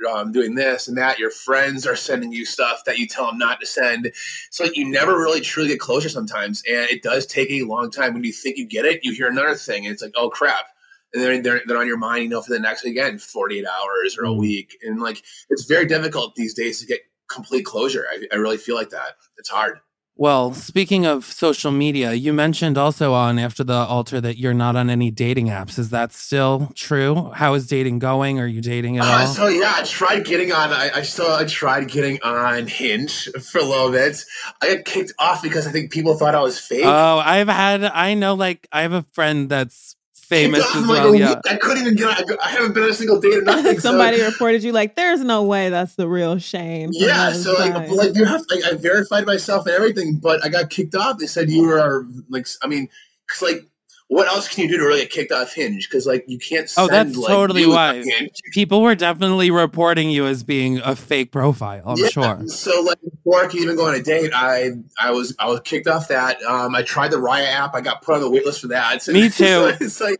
[0.09, 1.17] um, doing this and that.
[1.17, 4.11] Your friends are sending you stuff that you tell them not to send.
[4.51, 7.89] So like, you never really truly get closure sometimes, and it does take a long
[7.89, 8.13] time.
[8.13, 10.65] When you think you get it, you hear another thing, and it's like, oh crap.
[11.13, 14.17] And then they're, they're on your mind, you know, for the next again 48 hours
[14.17, 14.37] or a mm.
[14.37, 18.05] week, and like it's very difficult these days to get complete closure.
[18.11, 19.13] I, I really feel like that.
[19.37, 19.79] It's hard.
[20.19, 24.75] Well, speaking of social media, you mentioned also on After the Altar that you're not
[24.75, 25.77] on any dating apps.
[25.77, 27.29] Is that still true?
[27.35, 28.39] How is dating going?
[28.39, 29.27] Are you dating at uh, all?
[29.27, 30.71] So yeah, I tried getting on.
[30.73, 34.25] I, I still I tried getting on Hinge for a little bit.
[34.59, 36.85] I got kicked off because I think people thought I was fake.
[36.85, 37.83] Oh, I've had.
[37.83, 39.96] I know, like I have a friend that's
[40.27, 41.11] famous as well.
[41.11, 42.39] Like yeah, I couldn't even get.
[42.43, 43.79] I haven't been on a single date or nothing.
[43.79, 44.25] Somebody so.
[44.27, 48.25] reported you like, "There's no way that's the real Shayne." Yeah, so like, like you
[48.25, 51.17] have like I verified myself and everything, but I got kicked off.
[51.17, 52.89] They said you are like, I mean,
[53.25, 53.67] because like
[54.09, 55.89] what else can you do to really get kicked off Hinge?
[55.89, 56.69] Because like you can't.
[56.69, 58.03] Send, oh, that's like, totally why
[58.51, 61.83] people were definitely reporting you as being a fake profile.
[61.85, 62.47] I'm yeah, sure.
[62.47, 65.59] So like before I could even go on a date, I I was I was
[65.61, 66.41] kicked off that.
[66.43, 67.75] Um, I tried the Raya app.
[67.75, 68.95] I got put on the waitlist for that.
[68.95, 69.75] It's, Me too.
[69.81, 70.19] It's like,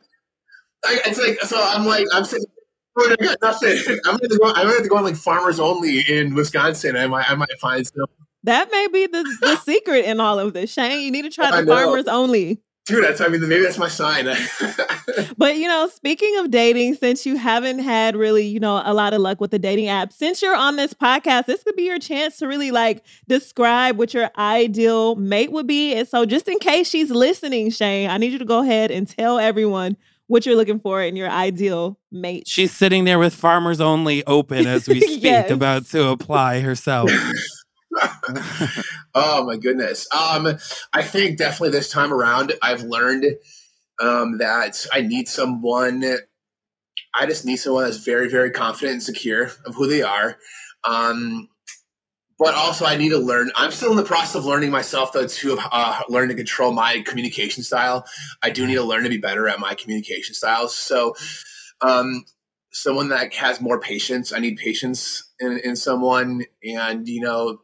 [0.84, 1.58] it's like so.
[1.58, 2.44] I'm like I'm saying.
[3.00, 3.78] I got nothing.
[4.06, 4.54] I'm gonna go.
[4.54, 6.98] I'm gonna go on like farmers only in Wisconsin.
[6.98, 7.30] I might.
[7.30, 8.08] I might find some.
[8.44, 11.02] That may be the, the secret in all of this, Shayne.
[11.02, 12.62] You need to try the farmers only.
[12.88, 14.26] Dude, that's I mean maybe that's my sign.
[15.38, 19.14] but you know, speaking of dating, since you haven't had really, you know, a lot
[19.14, 22.00] of luck with the dating app, since you're on this podcast, this could be your
[22.00, 25.96] chance to really like describe what your ideal mate would be.
[25.96, 29.06] And so just in case she's listening, Shayne, I need you to go ahead and
[29.06, 29.98] tell everyone
[30.28, 32.48] what you're looking for in your ideal mate.
[32.48, 35.52] She's sitting there with farmers only open as we speak yes.
[35.52, 37.12] about to apply herself.
[39.16, 40.08] oh my goodness.
[40.14, 40.58] Um,
[40.94, 43.26] I think definitely this time around, I've learned
[44.00, 46.04] um, that I need someone.
[47.14, 50.38] I just need someone that's very, very confident and secure of who they are.
[50.84, 51.50] Um,
[52.40, 53.50] but also, I need to learn.
[53.56, 57.02] I'm still in the process of learning myself, though, to uh, learn to control my
[57.02, 58.06] communication style.
[58.44, 60.76] I do need to learn to be better at my communication styles.
[60.76, 61.16] So,
[61.82, 62.26] um,
[62.72, 64.32] someone that has more patience.
[64.32, 67.60] I need patience in, in someone, and you know,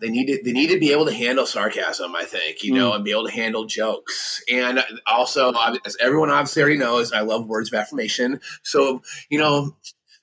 [0.00, 2.14] they need to they need to be able to handle sarcasm.
[2.14, 2.96] I think you know, mm.
[2.96, 4.42] and be able to handle jokes.
[4.50, 5.52] And also,
[5.84, 8.40] as everyone obviously already knows, I love words of affirmation.
[8.62, 9.76] So you know,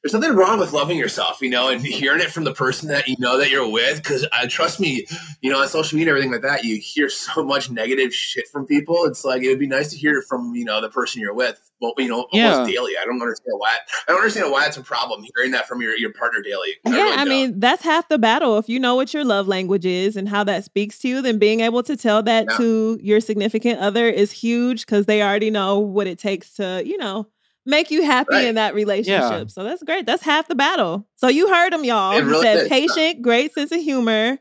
[0.05, 3.07] there's nothing wrong with loving yourself, you know, and hearing it from the person that
[3.07, 3.97] you know that you're with.
[3.97, 5.07] Because uh, trust me,
[5.41, 8.67] you know, on social media, everything like that, you hear so much negative shit from
[8.67, 9.05] people.
[9.05, 11.33] It's like it would be nice to hear it from you know the person you're
[11.33, 11.59] with.
[11.81, 12.65] Well, you know, almost yeah.
[12.65, 12.93] daily.
[12.99, 13.75] I don't understand why.
[14.07, 16.69] I don't understand why it's a problem hearing that from your your partner daily.
[16.85, 18.57] I yeah, really I mean that's half the battle.
[18.57, 21.38] If you know what your love language is and how that speaks to you, then
[21.38, 22.57] being able to tell that yeah.
[22.57, 26.97] to your significant other is huge because they already know what it takes to you
[26.97, 27.27] know
[27.65, 28.45] make you happy right.
[28.45, 29.31] in that relationship.
[29.31, 29.45] Yeah.
[29.47, 30.05] So that's great.
[30.05, 31.07] That's half the battle.
[31.15, 32.17] So you heard him, y'all.
[32.17, 32.69] It he said is.
[32.69, 34.39] patient, great sense of humor.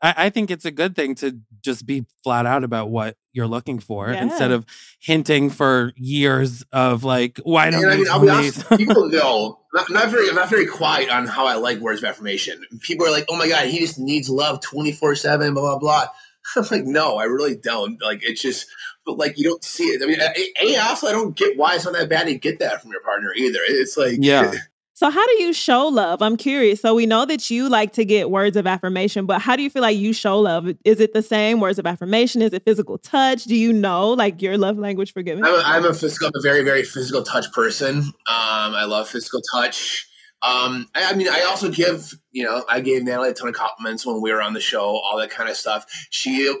[0.00, 3.48] I, I, think it's a good thing to just be flat out about what you're
[3.48, 4.22] looking for yeah.
[4.22, 4.64] instead of
[5.00, 9.58] hinting for years of like, why don't I mean, I'll be honest, people know.
[9.72, 12.64] Not, not, very, I'm not very quiet on how I like words of affirmation.
[12.80, 16.06] People are like, "Oh my god, he just needs love 24 seven, blah blah blah."
[16.56, 18.00] I'm like, no, I really don't.
[18.00, 18.66] Like, it's just
[19.04, 20.02] but like you don't see it.
[20.02, 22.58] I mean, a, a also I don't get why it's not that bad to get
[22.60, 23.58] that from your partner either.
[23.66, 24.52] It's like yeah.
[24.96, 26.22] So how do you show love?
[26.22, 26.80] I'm curious.
[26.80, 29.68] So we know that you like to get words of affirmation, but how do you
[29.68, 30.68] feel like you show love?
[30.84, 32.40] Is it the same words of affirmation?
[32.42, 33.42] Is it physical touch?
[33.42, 35.44] Do you know like your love language for giving?
[35.44, 37.96] I'm a, I'm a physical, I'm a very very physical touch person.
[37.98, 40.06] Um, I love physical touch.
[40.42, 43.54] Um, I, I, mean, I also give, you know, I gave Natalie a ton of
[43.54, 45.86] compliments when we were on the show, all that kind of stuff.
[46.10, 46.54] She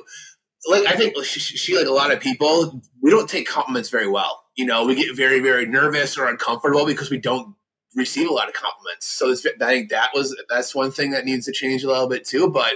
[0.66, 4.08] like I think she, she, like a lot of people, we don't take compliments very
[4.08, 4.42] well.
[4.56, 7.54] You know, we get very very nervous or uncomfortable because we don't
[7.94, 9.06] receive a lot of compliments.
[9.06, 12.24] So I think that was that's one thing that needs to change a little bit
[12.24, 12.50] too.
[12.50, 12.74] But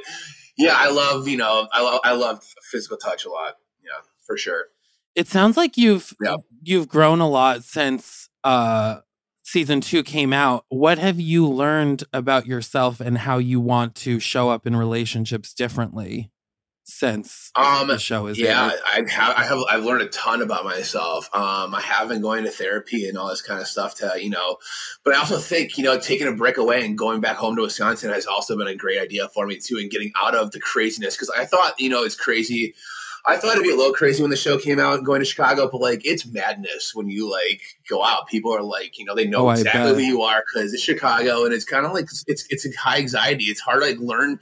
[0.56, 3.54] yeah, I love you know I love I love physical touch a lot.
[3.82, 4.66] Yeah, for sure.
[5.14, 6.40] It sounds like you've yep.
[6.62, 9.00] you've grown a lot since uh
[9.42, 10.64] season two came out.
[10.68, 15.54] What have you learned about yourself and how you want to show up in relationships
[15.54, 16.30] differently?
[16.98, 20.64] Since um, the show is yeah I have, I have I've learned a ton about
[20.64, 24.12] myself um, I have been going to therapy and all this kind of stuff to
[24.20, 24.56] you know
[25.04, 27.62] but I also think you know taking a break away and going back home to
[27.62, 30.58] Wisconsin has also been a great idea for me too and getting out of the
[30.58, 32.74] craziness because I thought you know it's crazy
[33.26, 35.68] I thought it'd be a little crazy when the show came out going to Chicago,
[35.70, 38.26] but like it's madness when you like go out.
[38.26, 41.44] People are like, you know, they know oh, exactly who you are because it's Chicago,
[41.44, 43.44] and it's kind of like it's it's a high anxiety.
[43.44, 44.40] It's hard to like learn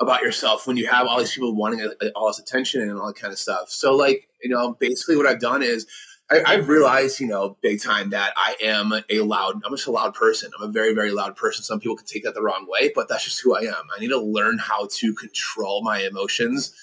[0.00, 2.98] about yourself when you have all these people wanting uh, uh, all this attention and
[2.98, 3.70] all that kind of stuff.
[3.70, 5.86] So, like, you know, basically what I've done is
[6.30, 9.92] I, have realized, you know, big time that I am a loud, I'm just a
[9.92, 10.50] loud person.
[10.58, 11.62] I'm a very, very loud person.
[11.62, 13.84] Some people can take that the wrong way, but that's just who I am.
[13.94, 16.74] I need to learn how to control my emotions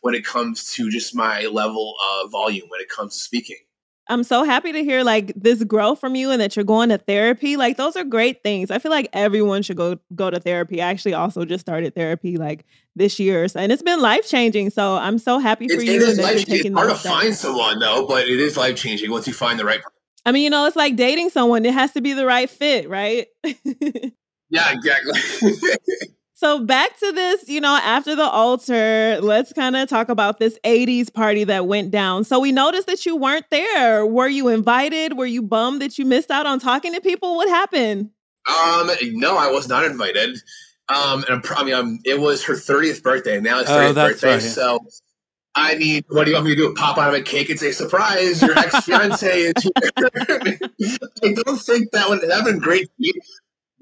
[0.00, 3.58] when it comes to just my level of volume when it comes to speaking.
[4.08, 6.98] I'm so happy to hear like this growth from you and that you're going to
[6.98, 7.56] therapy.
[7.56, 8.70] Like those are great things.
[8.70, 10.80] I feel like everyone should go go to therapy.
[10.80, 12.64] I actually also just started therapy like
[12.94, 14.70] this year, so, and it's been life changing.
[14.70, 15.94] So I'm so happy for it, you.
[15.94, 16.72] It is life changing.
[16.72, 17.14] It's hard to steps.
[17.14, 19.80] find someone though, but it is life changing once you find the right.
[20.24, 21.64] I mean, you know, it's like dating someone.
[21.64, 23.28] It has to be the right fit, right?
[24.50, 25.52] yeah, exactly.
[26.38, 30.58] So back to this, you know, after the altar, let's kind of talk about this
[30.64, 32.24] 80s party that went down.
[32.24, 34.04] So we noticed that you weren't there.
[34.04, 35.16] Were you invited?
[35.16, 37.36] Were you bummed that you missed out on talking to people?
[37.36, 38.10] What happened?
[38.46, 40.36] Um, no, I was not invited.
[40.90, 43.40] Um, and I mean, um, it was her 30th birthday.
[43.40, 44.32] Now it's 30th oh, birthday.
[44.34, 44.42] Right.
[44.42, 44.78] So
[45.54, 46.74] I mean, what do you want me to do?
[46.74, 49.72] Pop out of a cake and say, surprise, your ex fiance is here.
[49.96, 52.90] I don't think that would have been great.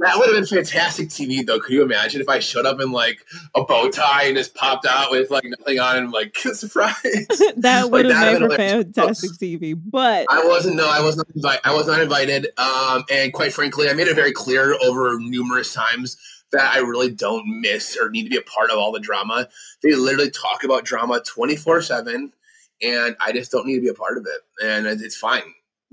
[0.00, 1.61] That would have been fantastic TV, though.
[1.61, 4.87] Could you imagine if I showed up in like a bow tie and just popped
[4.87, 6.94] out with like nothing on and like surprise?
[7.57, 9.80] that would like, have made for fantastic TV.
[9.80, 10.76] But I wasn't.
[10.76, 11.26] No, I was not.
[11.35, 11.61] Invited.
[11.64, 12.48] I was not invited.
[12.59, 16.16] Um, and quite frankly, I made it very clear over numerous times
[16.50, 19.48] that I really don't miss or need to be a part of all the drama.
[19.83, 22.33] They literally talk about drama twenty four seven,
[22.83, 24.64] and I just don't need to be a part of it.
[24.64, 25.42] And it's fine.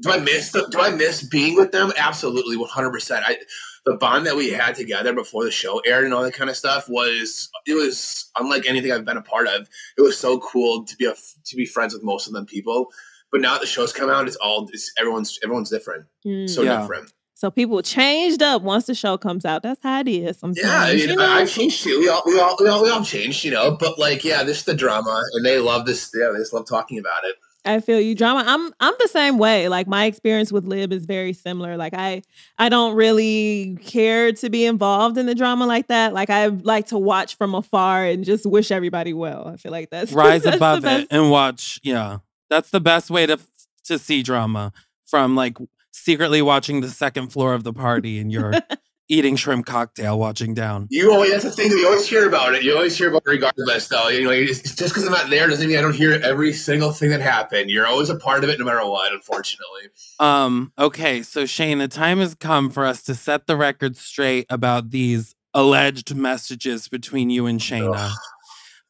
[0.02, 0.52] Do I miss?
[0.52, 1.94] The, do I miss being with them?
[1.98, 3.24] Absolutely, one hundred percent.
[3.28, 3.38] I
[3.86, 6.58] the bond that we had together before the show aired and all that kind of
[6.58, 9.68] stuff was it was unlike anything I've been a part of.
[9.98, 12.92] It was so cool to be a, to be friends with most of them people.
[13.32, 16.06] But now that the show's come out, it's all it's everyone's everyone's different.
[16.26, 16.82] Mm, so yeah.
[16.82, 17.12] different.
[17.34, 19.64] So people changed up once the show comes out.
[19.64, 20.38] That's how it is.
[20.38, 21.28] Sometimes, yeah, I, mean, you know?
[21.28, 22.00] I changed too.
[22.00, 23.76] We all, we all we all we all changed, you know.
[23.80, 26.12] But like, yeah, this is the drama, and they love this.
[26.14, 27.38] Yeah, they just love talking about it.
[27.64, 28.44] I feel you, drama.
[28.46, 29.68] I'm I'm the same way.
[29.68, 31.78] Like my experience with Lib is very similar.
[31.78, 32.24] Like I
[32.58, 36.14] I don't really care to be involved in the drama like that.
[36.14, 39.48] Like I like to watch from afar and just wish everybody well.
[39.48, 41.80] I feel like that's rise that's above it and watch.
[41.84, 43.40] Yeah, that's the best way to
[43.86, 44.74] to see drama
[45.06, 45.58] from like
[45.92, 48.54] secretly watching the second floor of the party and you're
[49.12, 50.88] eating shrimp cocktail, watching down.
[50.90, 52.64] You always that's the thing that you always hear about it.
[52.64, 54.08] You always hear about it regardless, though.
[54.08, 56.94] You know, it's just because I'm not there doesn't mean I don't hear every single
[56.94, 57.70] thing that happened.
[57.70, 59.12] You're always a part of it, no matter what.
[59.12, 59.90] Unfortunately.
[60.20, 60.72] Um.
[60.80, 64.92] Okay, so Shayne, the time has come for us to set the record straight about
[64.92, 68.14] these alleged messages between you and Shaina.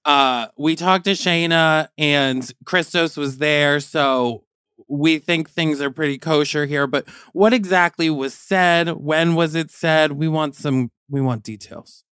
[0.05, 4.43] Uh, we talked to Shaina, and Christos was there, so
[4.91, 8.89] we think things are pretty kosher here, but what exactly was said?
[8.89, 10.11] When was it said?
[10.11, 10.91] We want some.
[11.09, 12.03] We want details.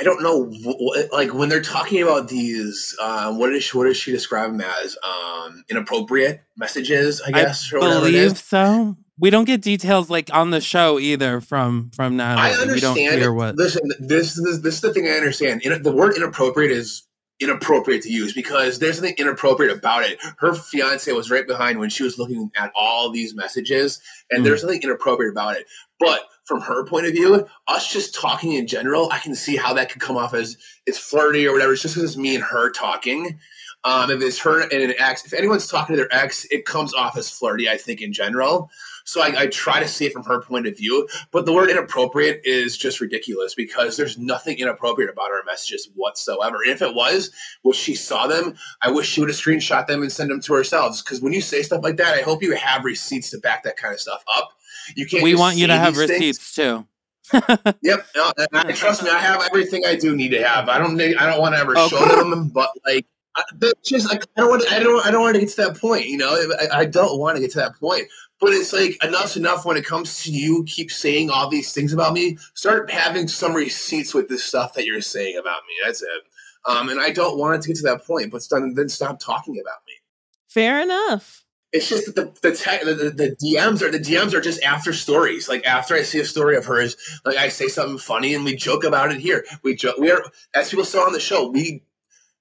[0.00, 0.50] I don't know.
[1.12, 4.96] Like when they're talking about these, uh, what is what does she describe them as?
[5.04, 7.70] Um, inappropriate messages, I guess.
[7.74, 8.96] I believe so.
[9.18, 12.48] We don't get details like on the show either from from Natalie.
[12.48, 12.96] I understand.
[12.96, 13.56] We don't hear what.
[13.56, 15.62] Listen, this, this this is the thing I understand.
[15.62, 17.06] the word inappropriate is
[17.42, 20.18] inappropriate to use because there's something inappropriate about it.
[20.38, 24.44] Her fiance was right behind when she was looking at all these messages, and mm.
[24.44, 25.66] there's something inappropriate about it.
[25.98, 29.74] But from her point of view, us just talking in general, I can see how
[29.74, 31.72] that could come off as it's flirty or whatever.
[31.72, 33.38] It's just because it's me and her talking.
[33.84, 36.94] Um, if it's her and an ex, if anyone's talking to their ex, it comes
[36.94, 38.70] off as flirty, I think, in general.
[39.04, 41.08] So I, I, try to see it from her point of view.
[41.32, 46.58] But the word inappropriate is just ridiculous because there's nothing inappropriate about her messages whatsoever.
[46.62, 50.02] And if it was, when she saw them, I wish she would have screenshot them
[50.02, 51.02] and send them to herself.
[51.04, 53.76] Because when you say stuff like that, I hope you have receipts to back that
[53.76, 54.52] kind of stuff up.
[54.94, 55.22] You can't.
[55.22, 56.54] We want you to have receipts things.
[56.54, 56.86] too.
[57.82, 58.06] yep.
[58.14, 60.68] No, I, trust me, I have everything I do need to have.
[60.68, 60.96] I don't.
[60.96, 63.42] Need, I don't want to ever show them, but like I,
[63.84, 64.72] just like I don't want.
[64.72, 65.06] I don't.
[65.06, 66.06] I don't want to get to that point.
[66.06, 68.08] You know, I, I don't want to get to that point.
[68.40, 71.92] But it's like enough's enough when it comes to you keep saying all these things
[71.92, 72.38] about me.
[72.54, 75.74] Start having some receipts with this stuff that you're saying about me.
[75.84, 76.22] That's it.
[76.66, 79.60] Um, and I don't want it to get to that point, but then stop talking
[79.60, 79.94] about me.
[80.48, 81.44] Fair enough.
[81.72, 85.48] It's just that the the, the, the DMs are the DMs are just after stories.
[85.48, 88.54] Like after I see a story of hers, like I say something funny and we
[88.54, 89.46] joke about it here.
[89.62, 89.96] We joke.
[89.98, 90.22] We are
[90.54, 91.48] as people saw on the show.
[91.48, 91.82] We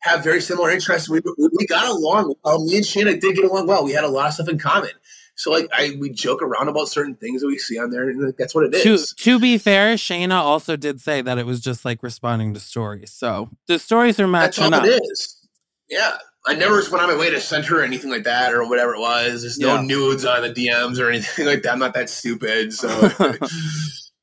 [0.02, 1.10] have very similar interests.
[1.10, 2.36] We, we got along.
[2.45, 3.84] Um, me and Shaina did get along well.
[3.84, 4.91] We had a lot of stuff in common.
[5.36, 8.34] So like I we joke around about certain things that we see on there, and
[8.38, 9.14] that's what it is.
[9.14, 12.60] To, to be fair, Shaina also did say that it was just like responding to
[12.60, 13.12] stories.
[13.12, 15.02] So the stories are matching that's all up.
[15.02, 15.47] It is.
[15.89, 16.18] Yeah.
[16.47, 18.99] I never went on my way to center or anything like that or whatever it
[18.99, 19.41] was.
[19.41, 19.82] There's no yeah.
[19.82, 21.74] nudes on the DMs or anything like that.
[21.74, 22.74] I'm not that stupid.
[22.74, 22.89] So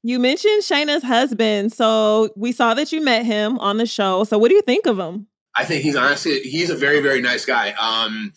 [0.03, 1.73] You mentioned Shaina's husband.
[1.73, 4.25] So we saw that you met him on the show.
[4.25, 5.27] So what do you think of him?
[5.59, 7.75] I think he's honestly he's a very, very nice guy.
[7.81, 8.33] Um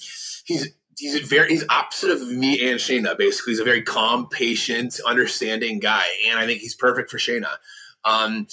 [0.46, 0.68] he's
[0.98, 3.18] he's very he's opposite of me and Shaina.
[3.18, 7.56] Basically, he's a very calm, patient, understanding guy, and I think he's perfect for Shaina.
[8.06, 8.48] Um,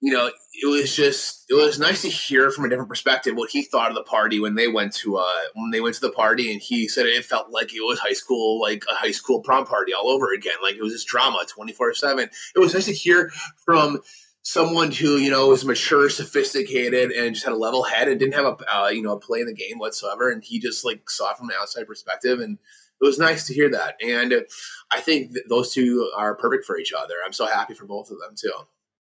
[0.00, 3.50] you know, it was just it was nice to hear from a different perspective what
[3.50, 6.10] he thought of the party when they went to uh when they went to the
[6.10, 9.40] party, and he said it felt like it was high school, like a high school
[9.40, 10.56] prom party all over again.
[10.62, 12.28] Like it was just drama twenty four seven.
[12.54, 13.30] It was nice to hear
[13.64, 14.00] from
[14.42, 18.34] someone who you know was mature, sophisticated, and just had a level head and didn't
[18.34, 21.08] have a uh, you know a play in the game whatsoever, and he just like
[21.08, 22.58] saw from an outside perspective, and
[23.00, 23.96] it was nice to hear that.
[24.02, 24.44] And
[24.90, 27.14] I think those two are perfect for each other.
[27.24, 28.52] I'm so happy for both of them too.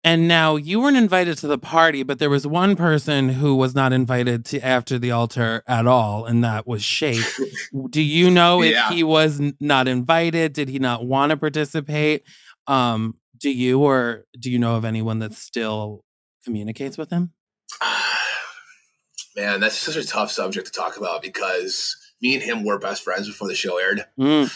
[0.02, 3.76] And now you weren't invited to the party, but there was one person who was
[3.76, 7.26] not invited to after the altar at all, and that was Shake.
[7.90, 8.90] Do you know if yeah.
[8.90, 10.54] he was not invited?
[10.54, 12.24] Did he not want to participate?
[12.66, 16.04] Um, do you or do you know of anyone that still
[16.44, 17.34] communicates with him?
[19.36, 23.04] Man, that's such a tough subject to talk about because me and him were best
[23.04, 24.52] friends before the show aired mm.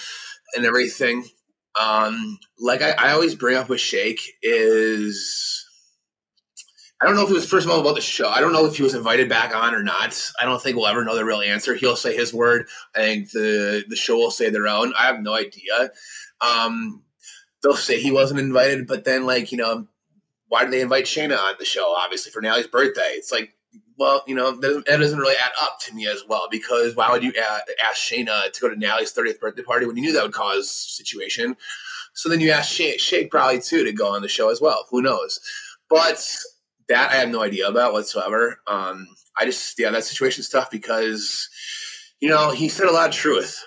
[0.56, 1.24] and everything.
[1.80, 5.66] Um, like I, I always bring up with Shake is
[7.02, 8.30] I don't know if it was first of all about the show.
[8.30, 10.32] I don't know if he was invited back on or not.
[10.40, 11.76] I don't think we'll ever know the real answer.
[11.76, 12.68] He'll say his word.
[12.96, 14.94] I think the the show will say their own.
[14.98, 15.92] I have no idea.
[16.42, 17.04] Um,
[17.64, 19.88] they'll say he wasn't invited, but then like you know,
[20.48, 21.96] why did they invite Shaina on the show?
[21.98, 23.14] Obviously for Nallie's birthday.
[23.14, 23.56] It's like,
[23.98, 27.24] well, you know, that doesn't really add up to me as well because why would
[27.24, 27.34] you
[27.84, 30.70] ask Shaina to go to Nallie's 30th birthday party when you knew that would cause
[30.70, 31.56] situation?
[32.14, 34.86] So then you ask Shake, probably too to go on the show as well.
[34.92, 35.40] Who knows?
[35.90, 36.24] But
[36.90, 38.60] that I have no idea about whatsoever.
[38.68, 39.08] Um,
[39.38, 41.50] I just yeah, that situation's tough because
[42.20, 43.64] you know he said a lot of truth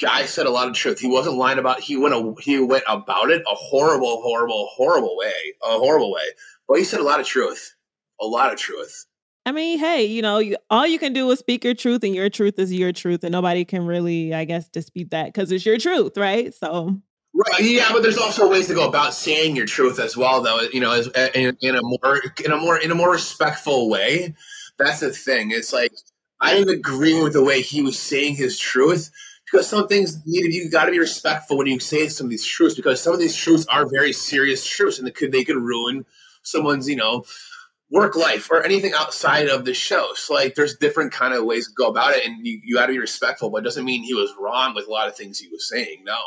[0.00, 0.98] guy said a lot of truth.
[0.98, 1.80] He wasn't lying about.
[1.80, 5.32] He went a, he went about it a horrible, horrible, horrible way,
[5.62, 6.24] a horrible way.
[6.68, 7.74] But he said a lot of truth,
[8.20, 9.06] a lot of truth.
[9.44, 12.14] I mean, hey, you know, you, all you can do is speak your truth, and
[12.14, 15.64] your truth is your truth, and nobody can really, I guess, dispute that because it's
[15.64, 16.52] your truth, right?
[16.52, 16.96] So.
[17.32, 17.60] Right.
[17.60, 20.62] Yeah, but there's also ways to go about saying your truth as well, though.
[20.72, 24.34] You know, as, in, in a more in a more in a more respectful way.
[24.78, 25.50] That's the thing.
[25.50, 25.92] It's like
[26.40, 29.10] I didn't agree with the way he was saying his truth,
[29.50, 32.30] because some things need to you got to be respectful when you say some of
[32.30, 35.44] these truths because some of these truths are very serious truths and they could they
[35.44, 36.04] could ruin
[36.42, 37.24] someone's you know
[37.90, 40.10] work life or anything outside of the show.
[40.14, 42.86] So like there's different kind of ways to go about it and you, you got
[42.86, 45.38] to be respectful, but it doesn't mean he was wrong with a lot of things
[45.38, 46.02] he was saying.
[46.04, 46.18] No.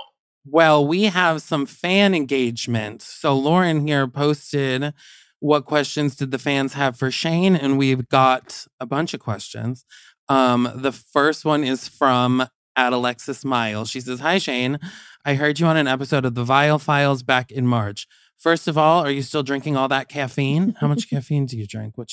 [0.45, 3.01] Well, we have some fan engagement.
[3.01, 4.93] So Lauren here posted
[5.39, 9.85] what questions did the fans have for Shayne and we've got a bunch of questions.
[10.29, 12.47] Um the first one is from
[12.85, 13.89] at Alexis Miles.
[13.89, 14.79] She says, "Hi Shayne,
[15.25, 18.07] I heard you on an episode of the Viall Files back in March.
[18.37, 20.75] First of all, are you still drinking all that caffeine?
[20.79, 21.97] How much caffeine do you drink?
[21.97, 22.07] What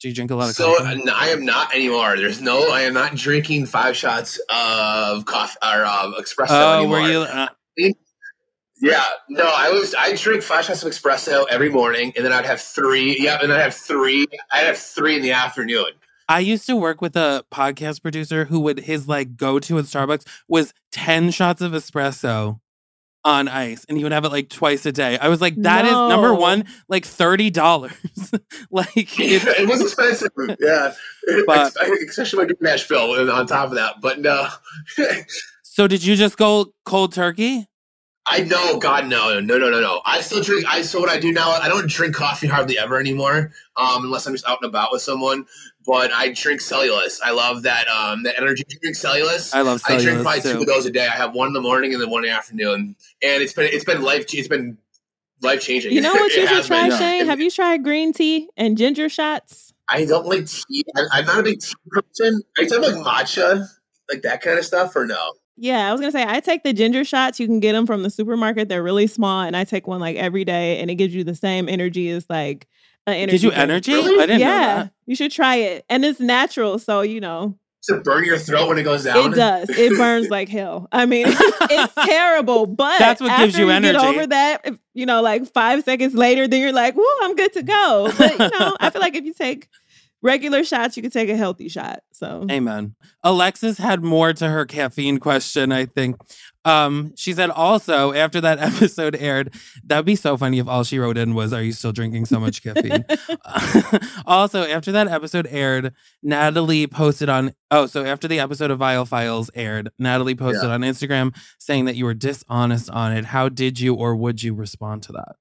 [0.00, 0.54] do you drink a lot of?
[0.54, 1.02] So coffee?
[1.10, 2.16] I am not anymore.
[2.16, 2.70] There's no.
[2.70, 7.00] I am not drinking five shots of coffee or um, espresso oh, anymore.
[7.00, 7.18] Were you?
[7.20, 7.48] Uh,
[8.80, 9.94] yeah, no, I was.
[9.96, 13.16] I drink five shots of espresso every morning, and then I'd have three.
[13.18, 14.26] Yeah, and I'd have three.
[14.52, 15.86] I'd have three in the afternoon.
[16.28, 19.86] I used to work with a podcast producer who would his like go to at
[19.86, 22.60] Starbucks was ten shots of espresso
[23.24, 25.18] on ice and he would have it like twice a day.
[25.18, 26.06] I was like, that no.
[26.06, 27.92] is number one, like thirty dollars.
[28.70, 30.30] like it was expensive.
[30.60, 30.94] Yeah.
[31.46, 31.72] But,
[32.08, 34.00] especially my Nashville on top of that.
[34.00, 34.48] But no.
[35.62, 37.68] so did you just go cold turkey?
[38.24, 40.00] I know, God, no, no, no, no, no.
[40.04, 40.64] I still drink.
[40.68, 41.50] I so what I do now.
[41.50, 45.02] I don't drink coffee hardly ever anymore, um, unless I'm just out and about with
[45.02, 45.44] someone.
[45.84, 47.20] But I drink Celsius.
[47.24, 47.88] I love that.
[47.88, 49.52] Um, the energy drink Celsius.
[49.52, 49.80] I love.
[49.80, 50.52] Celsius I drink probably too.
[50.52, 51.06] two of those a day.
[51.06, 53.68] I have one in the morning and then one in the afternoon, and it's been
[53.72, 54.26] it's been life.
[54.32, 54.78] It's been
[55.40, 55.90] life changing.
[55.90, 56.98] You know what you should try, been.
[56.98, 57.26] Shayne?
[57.26, 59.74] Have you tried green tea and ginger shots?
[59.88, 60.84] I don't like tea.
[61.12, 62.40] I, am not a big tea person.
[62.56, 63.66] Are you talking like matcha,
[64.08, 65.32] like that kind of stuff, or no?
[65.62, 67.38] Yeah, I was gonna say I take the ginger shots.
[67.38, 68.68] You can get them from the supermarket.
[68.68, 71.36] They're really small, and I take one like every day, and it gives you the
[71.36, 72.66] same energy as like
[73.06, 73.30] an energy.
[73.30, 73.92] Gives you energy?
[73.92, 74.20] Really?
[74.20, 77.56] I didn't yeah, you should try it, and it's natural, so you know.
[77.86, 79.32] Does it burn your throat when it goes down?
[79.32, 79.70] It does.
[79.70, 80.88] It burns like hell.
[80.90, 83.96] I mean, it's, terrible, but that's what gives you, you energy.
[83.96, 87.52] Get over that, you know, like five seconds later, then you're like, "Whoa, I'm good
[87.52, 89.68] to go." But you know, I feel like if you take
[90.22, 92.02] regular shots, you could take a healthy shot.
[92.12, 92.94] So, amen.
[93.22, 96.16] Alexis had more to her caffeine question, I think.
[96.64, 99.52] Um, she said also after that episode aired,
[99.84, 102.38] that'd be so funny if all she wrote in was, Are you still drinking so
[102.38, 103.04] much caffeine?
[104.26, 105.92] also, after that episode aired,
[106.22, 110.74] Natalie posted on, oh, so after the episode of Viall Files aired, Natalie posted yeah.
[110.74, 113.26] on Instagram saying that you were dishonest on it.
[113.26, 115.36] How did you or would you respond to that?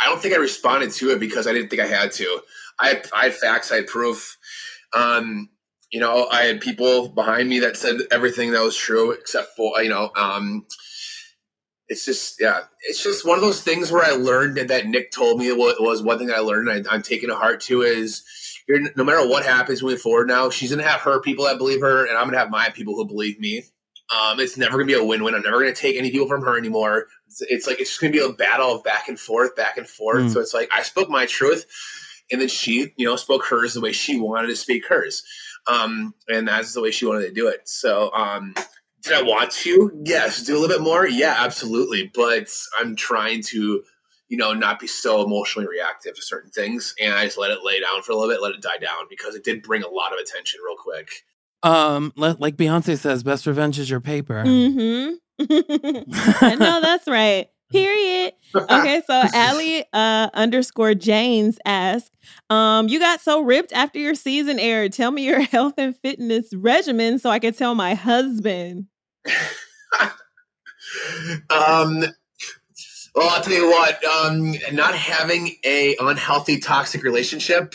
[0.00, 2.40] I don't think I responded to it because I didn't think I had to.
[2.78, 4.38] I I had facts, I had proof.
[4.94, 5.50] Um,
[5.90, 9.80] you know, I had people behind me that said everything that was true, except for
[9.82, 10.66] you know, um,
[11.88, 15.38] it's just yeah, it's just one of those things where I learned that Nick told
[15.38, 16.68] me it was one thing I learned.
[16.68, 18.22] and I, am taking a heart too is
[18.68, 22.06] no matter what happens moving forward now, she's gonna have her people that believe her,
[22.06, 23.64] and I'm gonna have my people who believe me.
[24.10, 25.34] Um, it's never gonna be a win-win.
[25.34, 27.06] I'm never gonna take any people from her anymore.
[27.26, 29.88] It's, it's like it's just gonna be a battle of back and forth, back and
[29.88, 30.24] forth.
[30.24, 30.32] Mm.
[30.32, 31.64] So it's like I spoke my truth,
[32.32, 35.22] and then she, you know, spoke hers the way she wanted to speak hers,
[35.68, 37.68] um, and that's the way she wanted to do it.
[37.68, 38.54] So, um,
[39.02, 40.02] did I want to?
[40.04, 41.06] Yes, do a little bit more.
[41.06, 42.10] Yeah, absolutely.
[42.12, 43.82] But I'm trying to,
[44.28, 47.64] you know, not be so emotionally reactive to certain things, and I just let it
[47.64, 49.88] lay down for a little bit, let it die down because it did bring a
[49.88, 51.24] lot of attention real quick.
[51.62, 54.42] Um, like Beyonce says, best revenge is your paper.
[54.44, 55.14] Mm-hmm.
[56.44, 57.48] I know that's right.
[57.70, 58.32] Period.
[58.54, 62.16] Okay, so Allie uh, underscore Janes asked,
[62.50, 64.92] um, you got so ripped after your season aired.
[64.92, 68.86] Tell me your health and fitness regimen so I can tell my husband.
[71.50, 72.04] um
[73.14, 74.04] well, I'll tell you what.
[74.04, 77.74] Um, not having a unhealthy, toxic relationship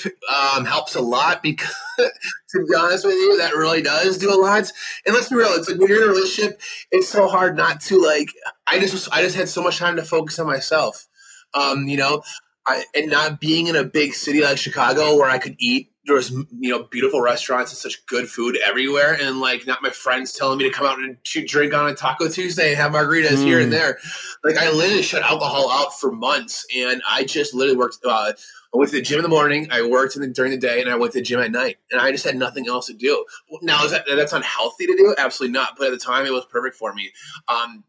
[0.55, 4.39] um, helps a lot because, to be honest with you, that really does do a
[4.39, 4.71] lot.
[5.05, 5.49] And let's be real.
[5.49, 6.61] It's like when you're in a relationship,
[6.91, 8.29] it's so hard not to like.
[8.65, 11.07] I just, I just had so much time to focus on myself.
[11.53, 12.23] Um, you know,
[12.65, 16.15] I, and not being in a big city like Chicago where I could eat there
[16.15, 20.33] was you know beautiful restaurants and such good food everywhere and like not my friends
[20.33, 23.37] telling me to come out and to drink on a taco tuesday and have margaritas
[23.37, 23.45] mm.
[23.45, 23.71] here and mm.
[23.71, 23.97] there
[24.43, 28.31] like i literally shut alcohol out for months and i just literally worked uh,
[28.73, 29.69] I went to the gym in the morning.
[29.71, 31.77] I worked the, during the day, and I went to the gym at night.
[31.91, 33.23] And I just had nothing else to do.
[33.61, 35.15] Now, is that that's unhealthy to do?
[35.17, 35.77] Absolutely not.
[35.77, 37.09] But at the time, it was perfect for me.
[37.47, 37.85] Um,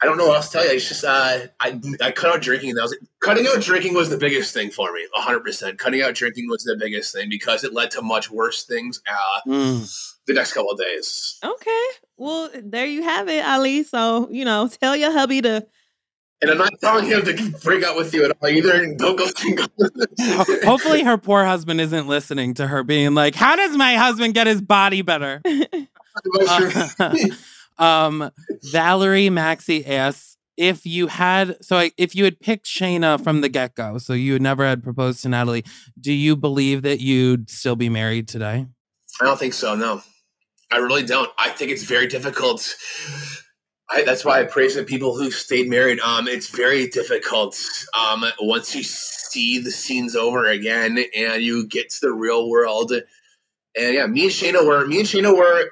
[0.00, 0.76] I don't know what else to tell you.
[0.76, 2.70] It's just uh, I I cut out drinking.
[2.70, 3.00] And that was it.
[3.20, 5.06] cutting out drinking was the biggest thing for me.
[5.14, 5.78] hundred percent.
[5.78, 9.00] Cutting out drinking was the biggest thing because it led to much worse things.
[9.10, 10.14] Uh, mm.
[10.26, 11.38] the next couple of days.
[11.44, 11.86] Okay,
[12.16, 13.82] well there you have it, Ali.
[13.82, 15.66] So you know, tell your hubby to.
[16.40, 18.94] And I'm not telling him to break up with you at all either.
[18.94, 19.26] Don't go.
[20.64, 24.46] Hopefully, her poor husband isn't listening to her being like, "How does my husband get
[24.46, 25.42] his body better?"
[27.78, 28.30] um,
[28.62, 33.48] Valerie Maxi asks if you had so I, if you had picked Shaina from the
[33.48, 35.64] get go, so you never had proposed to Natalie,
[35.98, 38.66] do you believe that you'd still be married today?
[39.20, 39.74] I don't think so.
[39.76, 40.02] No,
[40.70, 41.30] I really don't.
[41.38, 42.76] I think it's very difficult.
[43.90, 46.00] I, that's why I praise the people who stayed married.
[46.00, 47.56] Um, it's very difficult.
[47.98, 52.92] Um, once you see the scenes over again and you get to the real world,
[52.92, 55.70] and yeah, me and Shaina were me and Shaina were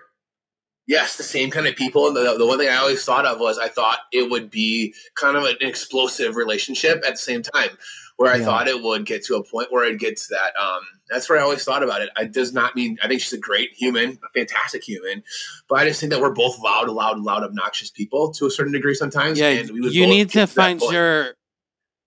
[0.86, 2.06] yes, the same kind of people.
[2.06, 4.94] And the, the one thing I always thought of was I thought it would be
[5.14, 7.70] kind of an explosive relationship at the same time,
[8.16, 8.44] where I yeah.
[8.44, 10.52] thought it would get to a point where it gets that.
[10.60, 10.80] Um,
[11.10, 12.10] that's where I always thought about it.
[12.18, 15.22] It does not mean I think she's a great human, a fantastic human,
[15.68, 18.72] but I just think that we're both loud, loud, loud, obnoxious people to a certain
[18.72, 19.38] degree sometimes.
[19.38, 21.34] Yeah, you need to find your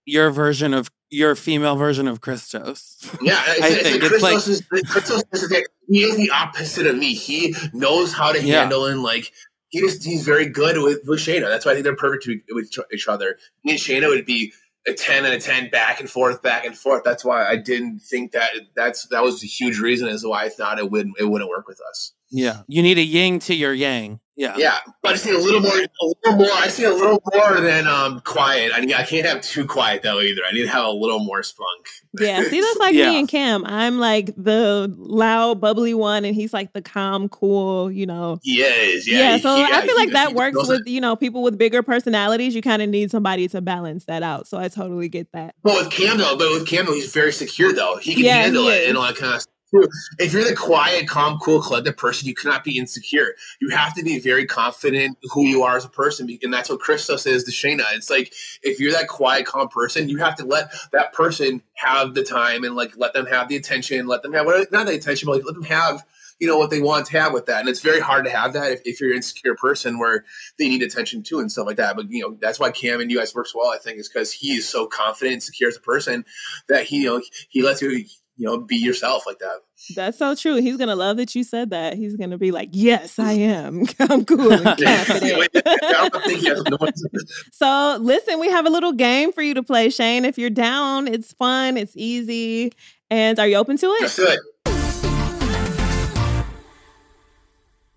[0.09, 2.97] your version of your female version of Christos.
[3.21, 6.97] Yeah, I, I think it's like is, Christos is the, he is the opposite of
[6.97, 7.13] me.
[7.13, 8.61] He knows how to yeah.
[8.61, 9.31] handle and like
[9.69, 11.47] he just he's very good with with Shaina.
[11.47, 13.37] That's why I think they're perfect with each other.
[13.63, 14.53] Me and Shaina would be
[14.87, 17.99] a 10 and a 10 back and forth back and forth that's why i didn't
[17.99, 21.15] think that that's that was a huge reason as to why i thought it wouldn't
[21.19, 24.55] it wouldn't work with us yeah you need a yin to your yang yeah.
[24.55, 24.77] Yeah.
[25.03, 26.53] But I see a little more, a little more.
[26.53, 28.71] I see a little more than um quiet.
[28.73, 30.41] I, I can't have too quiet though either.
[30.47, 31.89] I need to have a little more spunk.
[32.17, 32.41] Yeah.
[32.43, 33.09] See, that's like yeah.
[33.09, 33.65] me and Cam.
[33.65, 38.39] I'm like the loud, bubbly one, and he's like the calm, cool, you know.
[38.41, 39.05] He is.
[39.09, 39.35] Yeah.
[39.35, 39.37] Yeah.
[39.39, 42.55] So I feel like he, that he, works with, you know, people with bigger personalities.
[42.55, 44.47] You kind of need somebody to balance that out.
[44.47, 45.55] So I totally get that.
[45.63, 47.97] But with Cam though, but with Cam though, he's very secure though.
[47.97, 50.55] He can yeah, handle he it and all that kind of stuff if you're the
[50.55, 53.35] quiet, calm, cool, collected person, you cannot be insecure.
[53.61, 56.79] You have to be very confident who you are as a person, and that's what
[56.79, 57.83] Christos is to Shaina.
[57.93, 62.13] It's like if you're that quiet, calm person, you have to let that person have
[62.13, 65.27] the time and like let them have the attention, let them have not the attention,
[65.27, 66.03] but like let them have
[66.39, 68.53] you know what they want to have with that and it's very hard to have
[68.53, 70.23] that if, if you're an insecure person where
[70.57, 73.11] they need attention too and stuff like that but you know that's why cam and
[73.11, 75.77] you guys works well i think is because he is so confident and secure as
[75.77, 76.23] a person
[76.69, 78.05] that he you know he lets you
[78.39, 79.59] you know, be yourself like that.
[79.95, 80.55] That's so true.
[80.55, 81.95] He's gonna love that you said that.
[81.95, 83.83] He's gonna be like, "Yes, I am.
[83.99, 85.49] I'm cool confident."
[87.51, 90.23] so, listen, we have a little game for you to play, Shayne.
[90.23, 92.71] If you're down, it's fun, it's easy,
[93.09, 93.99] and are you open to it?
[93.99, 94.39] That's it.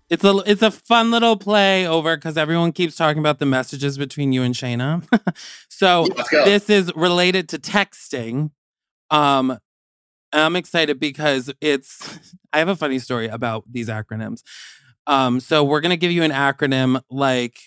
[0.09, 3.97] It's a it's a fun little play over because everyone keeps talking about the messages
[3.97, 5.07] between you and Shaina.
[5.69, 8.51] so this is related to texting.
[9.09, 9.57] Um,
[10.41, 12.19] I'm excited because it's
[12.53, 14.41] I have a funny story about these acronyms.
[15.05, 17.57] Um, so we're gonna give you an acronym like,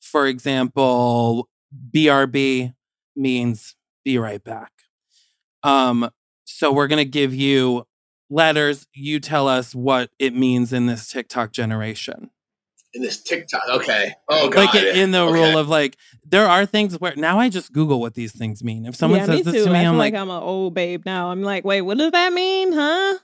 [0.00, 1.48] for example,
[1.92, 2.72] BRB
[3.16, 4.70] means be right back.
[5.62, 6.10] Um,
[6.44, 7.84] so we're gonna give you
[8.30, 8.86] letters.
[8.94, 12.30] You tell us what it means in this TikTok generation
[12.94, 13.62] in this TikTok.
[13.68, 14.14] Okay.
[14.28, 14.74] Oh god.
[14.74, 15.32] Like in the okay.
[15.32, 18.86] rule of like there are things where now I just Google what these things mean.
[18.86, 21.02] If someone yeah, says this to me, I am like, like, I'm an old babe
[21.04, 21.30] now.
[21.30, 23.18] I'm like, wait, what does that mean, huh?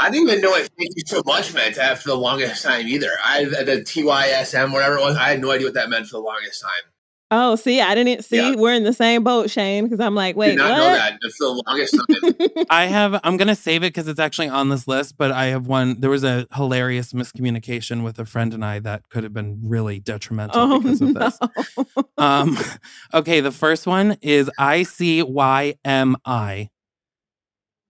[0.00, 3.10] I didn't even know it thank you so much meant for the longest time either.
[3.24, 6.22] I the TYSM whatever it was, I had no idea what that meant for the
[6.22, 6.92] longest time.
[7.32, 8.38] Oh, see, I didn't see.
[8.38, 8.56] Yeah.
[8.56, 10.76] We're in the same boat, Shayne, because I'm like, wait, Did not what?
[10.78, 11.18] know that.
[11.22, 12.66] It's the longest time.
[12.70, 13.20] I have.
[13.22, 15.16] I'm gonna save it because it's actually on this list.
[15.16, 16.00] But I have one.
[16.00, 20.00] There was a hilarious miscommunication with a friend and I that could have been really
[20.00, 21.38] detrimental oh, because of this.
[21.76, 22.04] No.
[22.18, 22.58] Um,
[23.14, 26.68] okay, the first one is I C Y M I.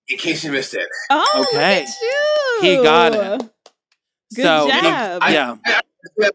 [0.09, 0.89] In case you missed it.
[1.09, 1.87] Oh, okay.
[2.61, 3.51] He got it.
[4.35, 5.23] Good so, job.
[5.23, 5.57] I, yeah.
[5.65, 5.81] I,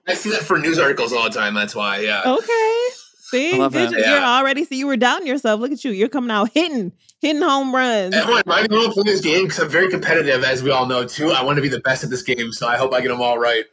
[0.07, 1.53] I see that for news articles all the time.
[1.53, 1.99] That's why.
[1.99, 2.21] Yeah.
[2.25, 2.87] Okay.
[3.25, 4.37] See, you, you're yeah.
[4.37, 5.59] already see you were doubting yourself.
[5.59, 5.91] Look at you.
[5.91, 6.91] You're coming out hitting,
[7.21, 8.13] hitting home runs.
[8.13, 11.05] Everyone, I want to play this game because I'm very competitive, as we all know.
[11.05, 13.07] Too, I want to be the best at this game, so I hope I get
[13.07, 13.65] them all right.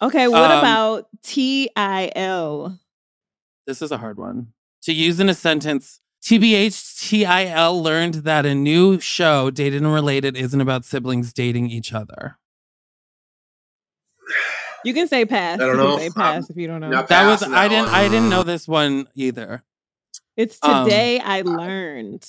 [0.00, 2.78] Okay, what um, about TIL?
[3.66, 6.00] This is a hard one to use in a sentence.
[6.22, 11.92] TBH TIL learned that a new show, Dated and Related, isn't about siblings dating each
[11.92, 12.38] other.
[14.84, 15.60] You can say pass.
[15.60, 15.98] I don't know.
[15.98, 16.90] say pass if you don't know.
[16.90, 19.62] That was I didn't I didn't know this one either.
[20.36, 22.26] It's um, today um, I learned.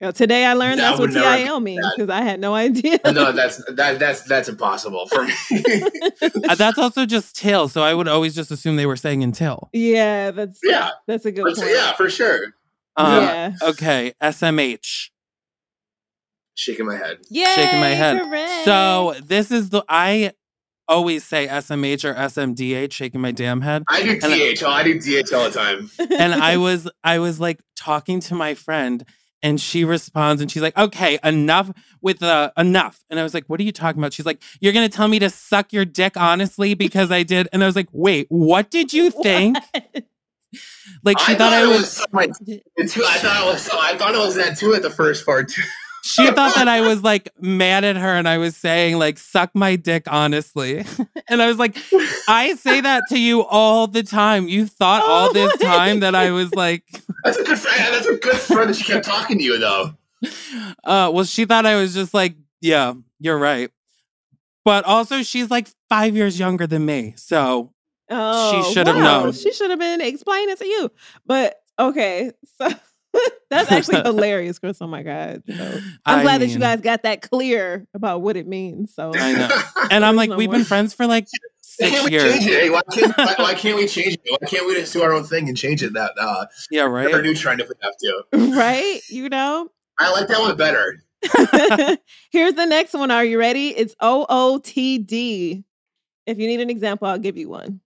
[0.00, 2.98] You know, today I learned that's what TIL means because I had no idea.
[3.04, 5.34] no, that's that that's that's impossible for me.
[6.48, 9.68] uh, that's also just till, so I would always just assume they were saying until.
[9.74, 11.58] Yeah, that's yeah, that's a good point.
[11.70, 12.54] Yeah, for sure.
[12.96, 13.52] Um, yeah.
[13.62, 15.10] Okay, SMH.
[16.54, 17.18] Shaking my head.
[17.28, 18.64] Yeah, shaking my head.
[18.64, 20.32] So this is the I
[20.90, 23.84] always say SMH or SMDH, shaking my damn head.
[23.88, 24.62] I do TH.
[24.62, 25.90] I, oh, I do DH all the time.
[26.18, 29.04] and I was I was like talking to my friend
[29.42, 31.70] And she responds and she's like, okay, enough
[32.02, 33.02] with the uh, enough.
[33.08, 34.12] And I was like, what are you talking about?
[34.12, 37.48] She's like, you're going to tell me to suck your dick honestly because I did.
[37.52, 39.56] And I was like, wait, what did you think?
[39.56, 40.04] What?
[41.04, 41.80] Like she I thought, thought, I was.
[42.00, 43.70] was my, I thought it was.
[43.72, 45.62] I thought it was that too at the first part too.
[46.02, 49.50] She thought that I was like mad at her and I was saying like suck
[49.54, 50.84] my dick honestly.
[51.28, 51.76] and I was like
[52.28, 54.48] I say that to you all the time.
[54.48, 56.84] You thought all this time that I was like
[57.24, 57.94] That's a good friend.
[57.94, 59.94] That's a good friend that she kept talking to you though.
[60.84, 63.70] Uh well she thought I was just like yeah, you're right.
[64.64, 67.14] But also she's like 5 years younger than me.
[67.16, 67.72] So
[68.10, 69.22] oh, she should have wow.
[69.22, 69.32] known.
[69.32, 70.90] She should have been explaining it to you.
[71.26, 72.68] But okay, so
[73.50, 74.78] That's actually hilarious, Chris.
[74.80, 75.42] Oh my God.
[75.46, 78.94] So I'm I glad mean, that you guys got that clear about what it means.
[78.94, 79.48] So I know.
[79.90, 81.26] And I'm like, we've been friends for like
[81.60, 82.32] six can't years.
[82.32, 82.60] change it?
[82.60, 84.20] Hey, why, can't, why, why, can't, we change it?
[84.28, 85.92] Why can't we just do our own thing and change it?
[85.94, 87.12] That uh, yeah, right.
[87.12, 88.56] Our new trend if we have to.
[88.56, 89.00] Right.
[89.08, 89.68] You know.
[89.98, 91.02] I like that one better.
[92.30, 93.10] Here's the next one.
[93.10, 93.70] Are you ready?
[93.70, 95.64] It's OOTD.
[96.26, 97.80] If you need an example, I'll give you one.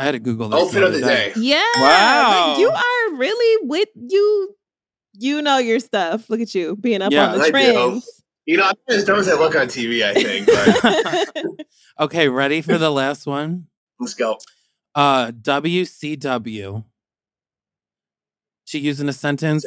[0.00, 0.62] I had to Google this.
[0.62, 1.30] Outfit of the day.
[1.36, 1.62] Yeah.
[1.76, 2.48] Wow.
[2.48, 4.56] Like you are really with you.
[5.12, 6.30] You know your stuff.
[6.30, 8.04] Look at you being up yeah, on the I trends.
[8.06, 8.10] Do.
[8.46, 10.02] You know, I'm as dumb as I look on TV.
[10.02, 10.46] I think.
[10.46, 11.66] But...
[12.04, 13.66] okay, ready for the last one?
[13.98, 14.38] Let's go.
[14.94, 16.82] Uh, WCW.
[18.68, 19.66] To use in a sentence.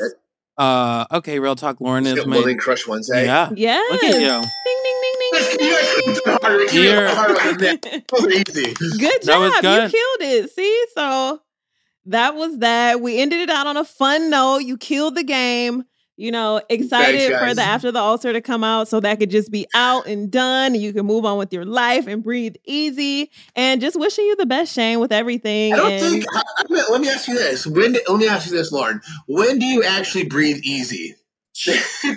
[0.58, 1.80] Uh, okay, real talk.
[1.80, 3.26] Lauren is my Willing Crush Wednesday.
[3.26, 3.52] Yeah.
[3.56, 3.84] Yeah.
[3.92, 4.20] Look at you.
[4.20, 6.13] Ding ding ding ding.
[8.32, 8.74] easy.
[8.98, 9.42] Good job.
[9.42, 9.92] Was good.
[9.92, 10.52] You killed it.
[10.52, 11.42] See, so
[12.06, 13.02] that was that.
[13.02, 14.60] We ended it out on a fun note.
[14.60, 15.84] You killed the game.
[16.16, 19.32] You know, excited Thanks, for the after the altar to come out so that could
[19.32, 22.56] just be out and done and you can move on with your life and breathe
[22.66, 23.32] easy.
[23.56, 25.74] And just wishing you the best, Shayne, with everything.
[25.74, 26.26] I don't and- think.
[26.32, 27.94] I, I, let me ask you this: When?
[28.08, 29.02] Let me ask you this, Lauren.
[29.28, 31.16] When do you actually breathe easy?
[31.54, 31.72] Do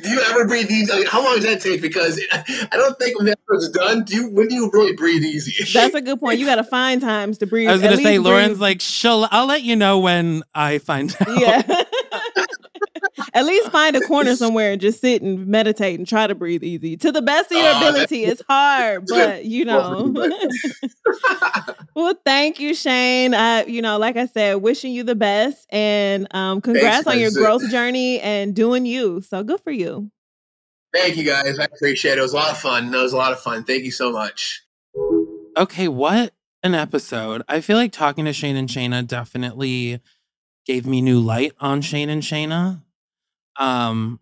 [0.08, 1.04] you ever breathe easy?
[1.04, 1.82] how long does that take?
[1.82, 5.22] Because I don't think when that was done, do you when do you really breathe
[5.22, 5.64] easy?
[5.72, 6.38] That's a good point.
[6.38, 7.68] You got to find times to breathe.
[7.68, 9.28] I was going to say, Lauren's like, she'll.
[9.30, 11.40] I'll let you know when I find out.
[11.40, 11.62] Yeah.
[13.36, 16.64] At least find a corner somewhere and just sit and meditate and try to breathe
[16.64, 18.24] easy to the best of your uh, ability.
[18.24, 20.10] It's hard, but you know.
[21.94, 23.34] well, thank you, Shayne.
[23.34, 27.20] I, you know, like I said, wishing you the best and um, congrats Thanks, on
[27.20, 29.20] your growth journey and doing you.
[29.20, 30.10] So good for you.
[30.94, 31.58] Thank you, guys.
[31.58, 32.18] I appreciate it.
[32.18, 32.86] It was a lot of fun.
[32.86, 33.64] It was a lot of fun.
[33.64, 34.62] Thank you so much.
[35.58, 36.32] Okay, what
[36.62, 37.42] an episode.
[37.48, 40.00] I feel like talking to Shayne and Shaina definitely
[40.64, 42.80] gave me new light on Shayne and Shaina.
[43.58, 44.20] Um,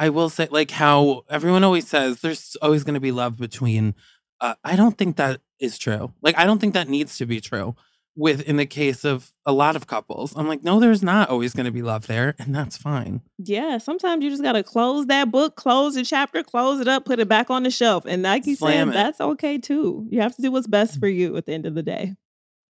[0.00, 3.94] I will say, like how everyone always says, there's always going to be love between.
[4.40, 6.12] Uh, I don't think that is true.
[6.22, 7.76] Like, I don't think that needs to be true.
[8.16, 11.54] With in the case of a lot of couples, I'm like, no, there's not always
[11.54, 13.20] going to be love there, and that's fine.
[13.38, 17.04] Yeah, sometimes you just got to close that book, close the chapter, close it up,
[17.04, 18.94] put it back on the shelf, and like you Slam said, it.
[18.94, 20.06] that's okay too.
[20.10, 21.00] You have to do what's best mm.
[21.00, 22.16] for you at the end of the day.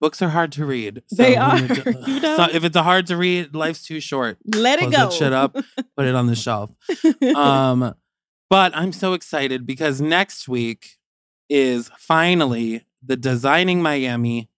[0.01, 1.03] Books are hard to read.
[1.09, 1.59] So they are.
[2.07, 2.37] you know?
[2.37, 4.39] so if it's a hard to read, life's too short.
[4.45, 4.91] Let it go.
[4.91, 5.55] That shit up.
[5.97, 6.71] put it on the shelf.
[7.35, 7.95] Um,
[8.51, 10.99] but I'm so excited because next week
[11.49, 14.51] is finally the Designing Miami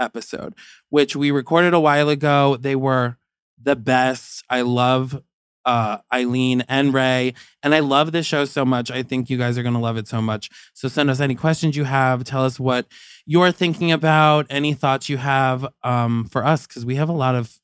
[0.00, 0.54] episode,
[0.88, 2.56] which we recorded a while ago.
[2.56, 3.18] They were
[3.60, 4.44] the best.
[4.48, 5.22] I love
[5.66, 7.34] uh, Eileen and Ray.
[7.62, 8.90] And I love this show so much.
[8.90, 10.48] I think you guys are going to love it so much.
[10.72, 12.24] So send us any questions you have.
[12.24, 12.86] Tell us what
[13.26, 17.34] you're thinking about, any thoughts you have um, for us, because we have a lot
[17.34, 17.58] of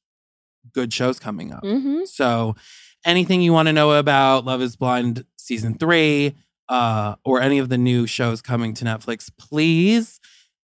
[0.75, 1.63] good shows coming up.
[1.63, 2.05] Mm-hmm.
[2.05, 2.57] So
[3.05, 6.35] anything you want to know about Love is Blind season three
[6.69, 10.19] uh, or any of the new shows coming to Netflix, please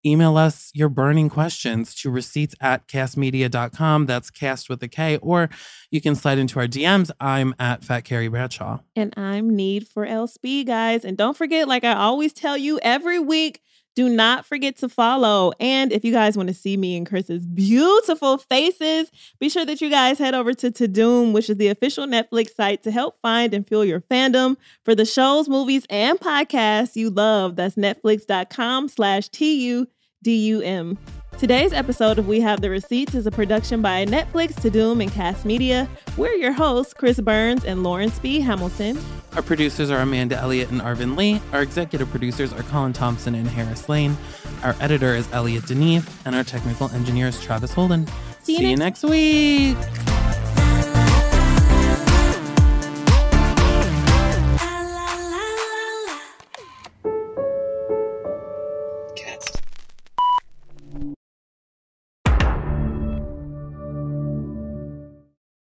[0.07, 4.07] email us your burning questions to receipts at kastmedia.com.
[4.07, 5.17] That's cast with a K.
[5.19, 5.51] Or
[5.91, 7.11] you can slide into our DMs.
[7.21, 8.79] I'm at Fat Carrie Bradshaw.
[8.95, 11.05] And I'm Need for LSP, guys.
[11.05, 13.61] And don't forget, like I always tell you every week,
[13.97, 15.53] do not forget to follow.
[15.59, 19.81] And if you guys want to see me and Chris's beautiful faces, be sure that
[19.81, 23.55] you guys head over to Tudum, which is the official Netflix site to help find
[23.55, 27.57] and fuel your fandom for the shows, movies, and podcasts you love.
[27.57, 29.89] That's netflix.com slash T-U
[30.23, 30.99] D-U-M.
[31.39, 35.45] Today's episode of We Have the Receipts is a production by Netflix, Tudum, and Kast
[35.45, 35.87] Media.
[36.17, 38.99] We're your hosts, Chris Burns and Lauren Speed-Hamilton.
[39.35, 41.43] Our producers are Amanda Elliott and Arvin Lee.
[41.53, 44.17] Our executive producers are Colin Thompson and Harris Lane.
[44.63, 48.07] Our editor is Elliot Deneve, and our technical engineer is Travis Holden.
[48.43, 50.46] See, See you, next-, you next week.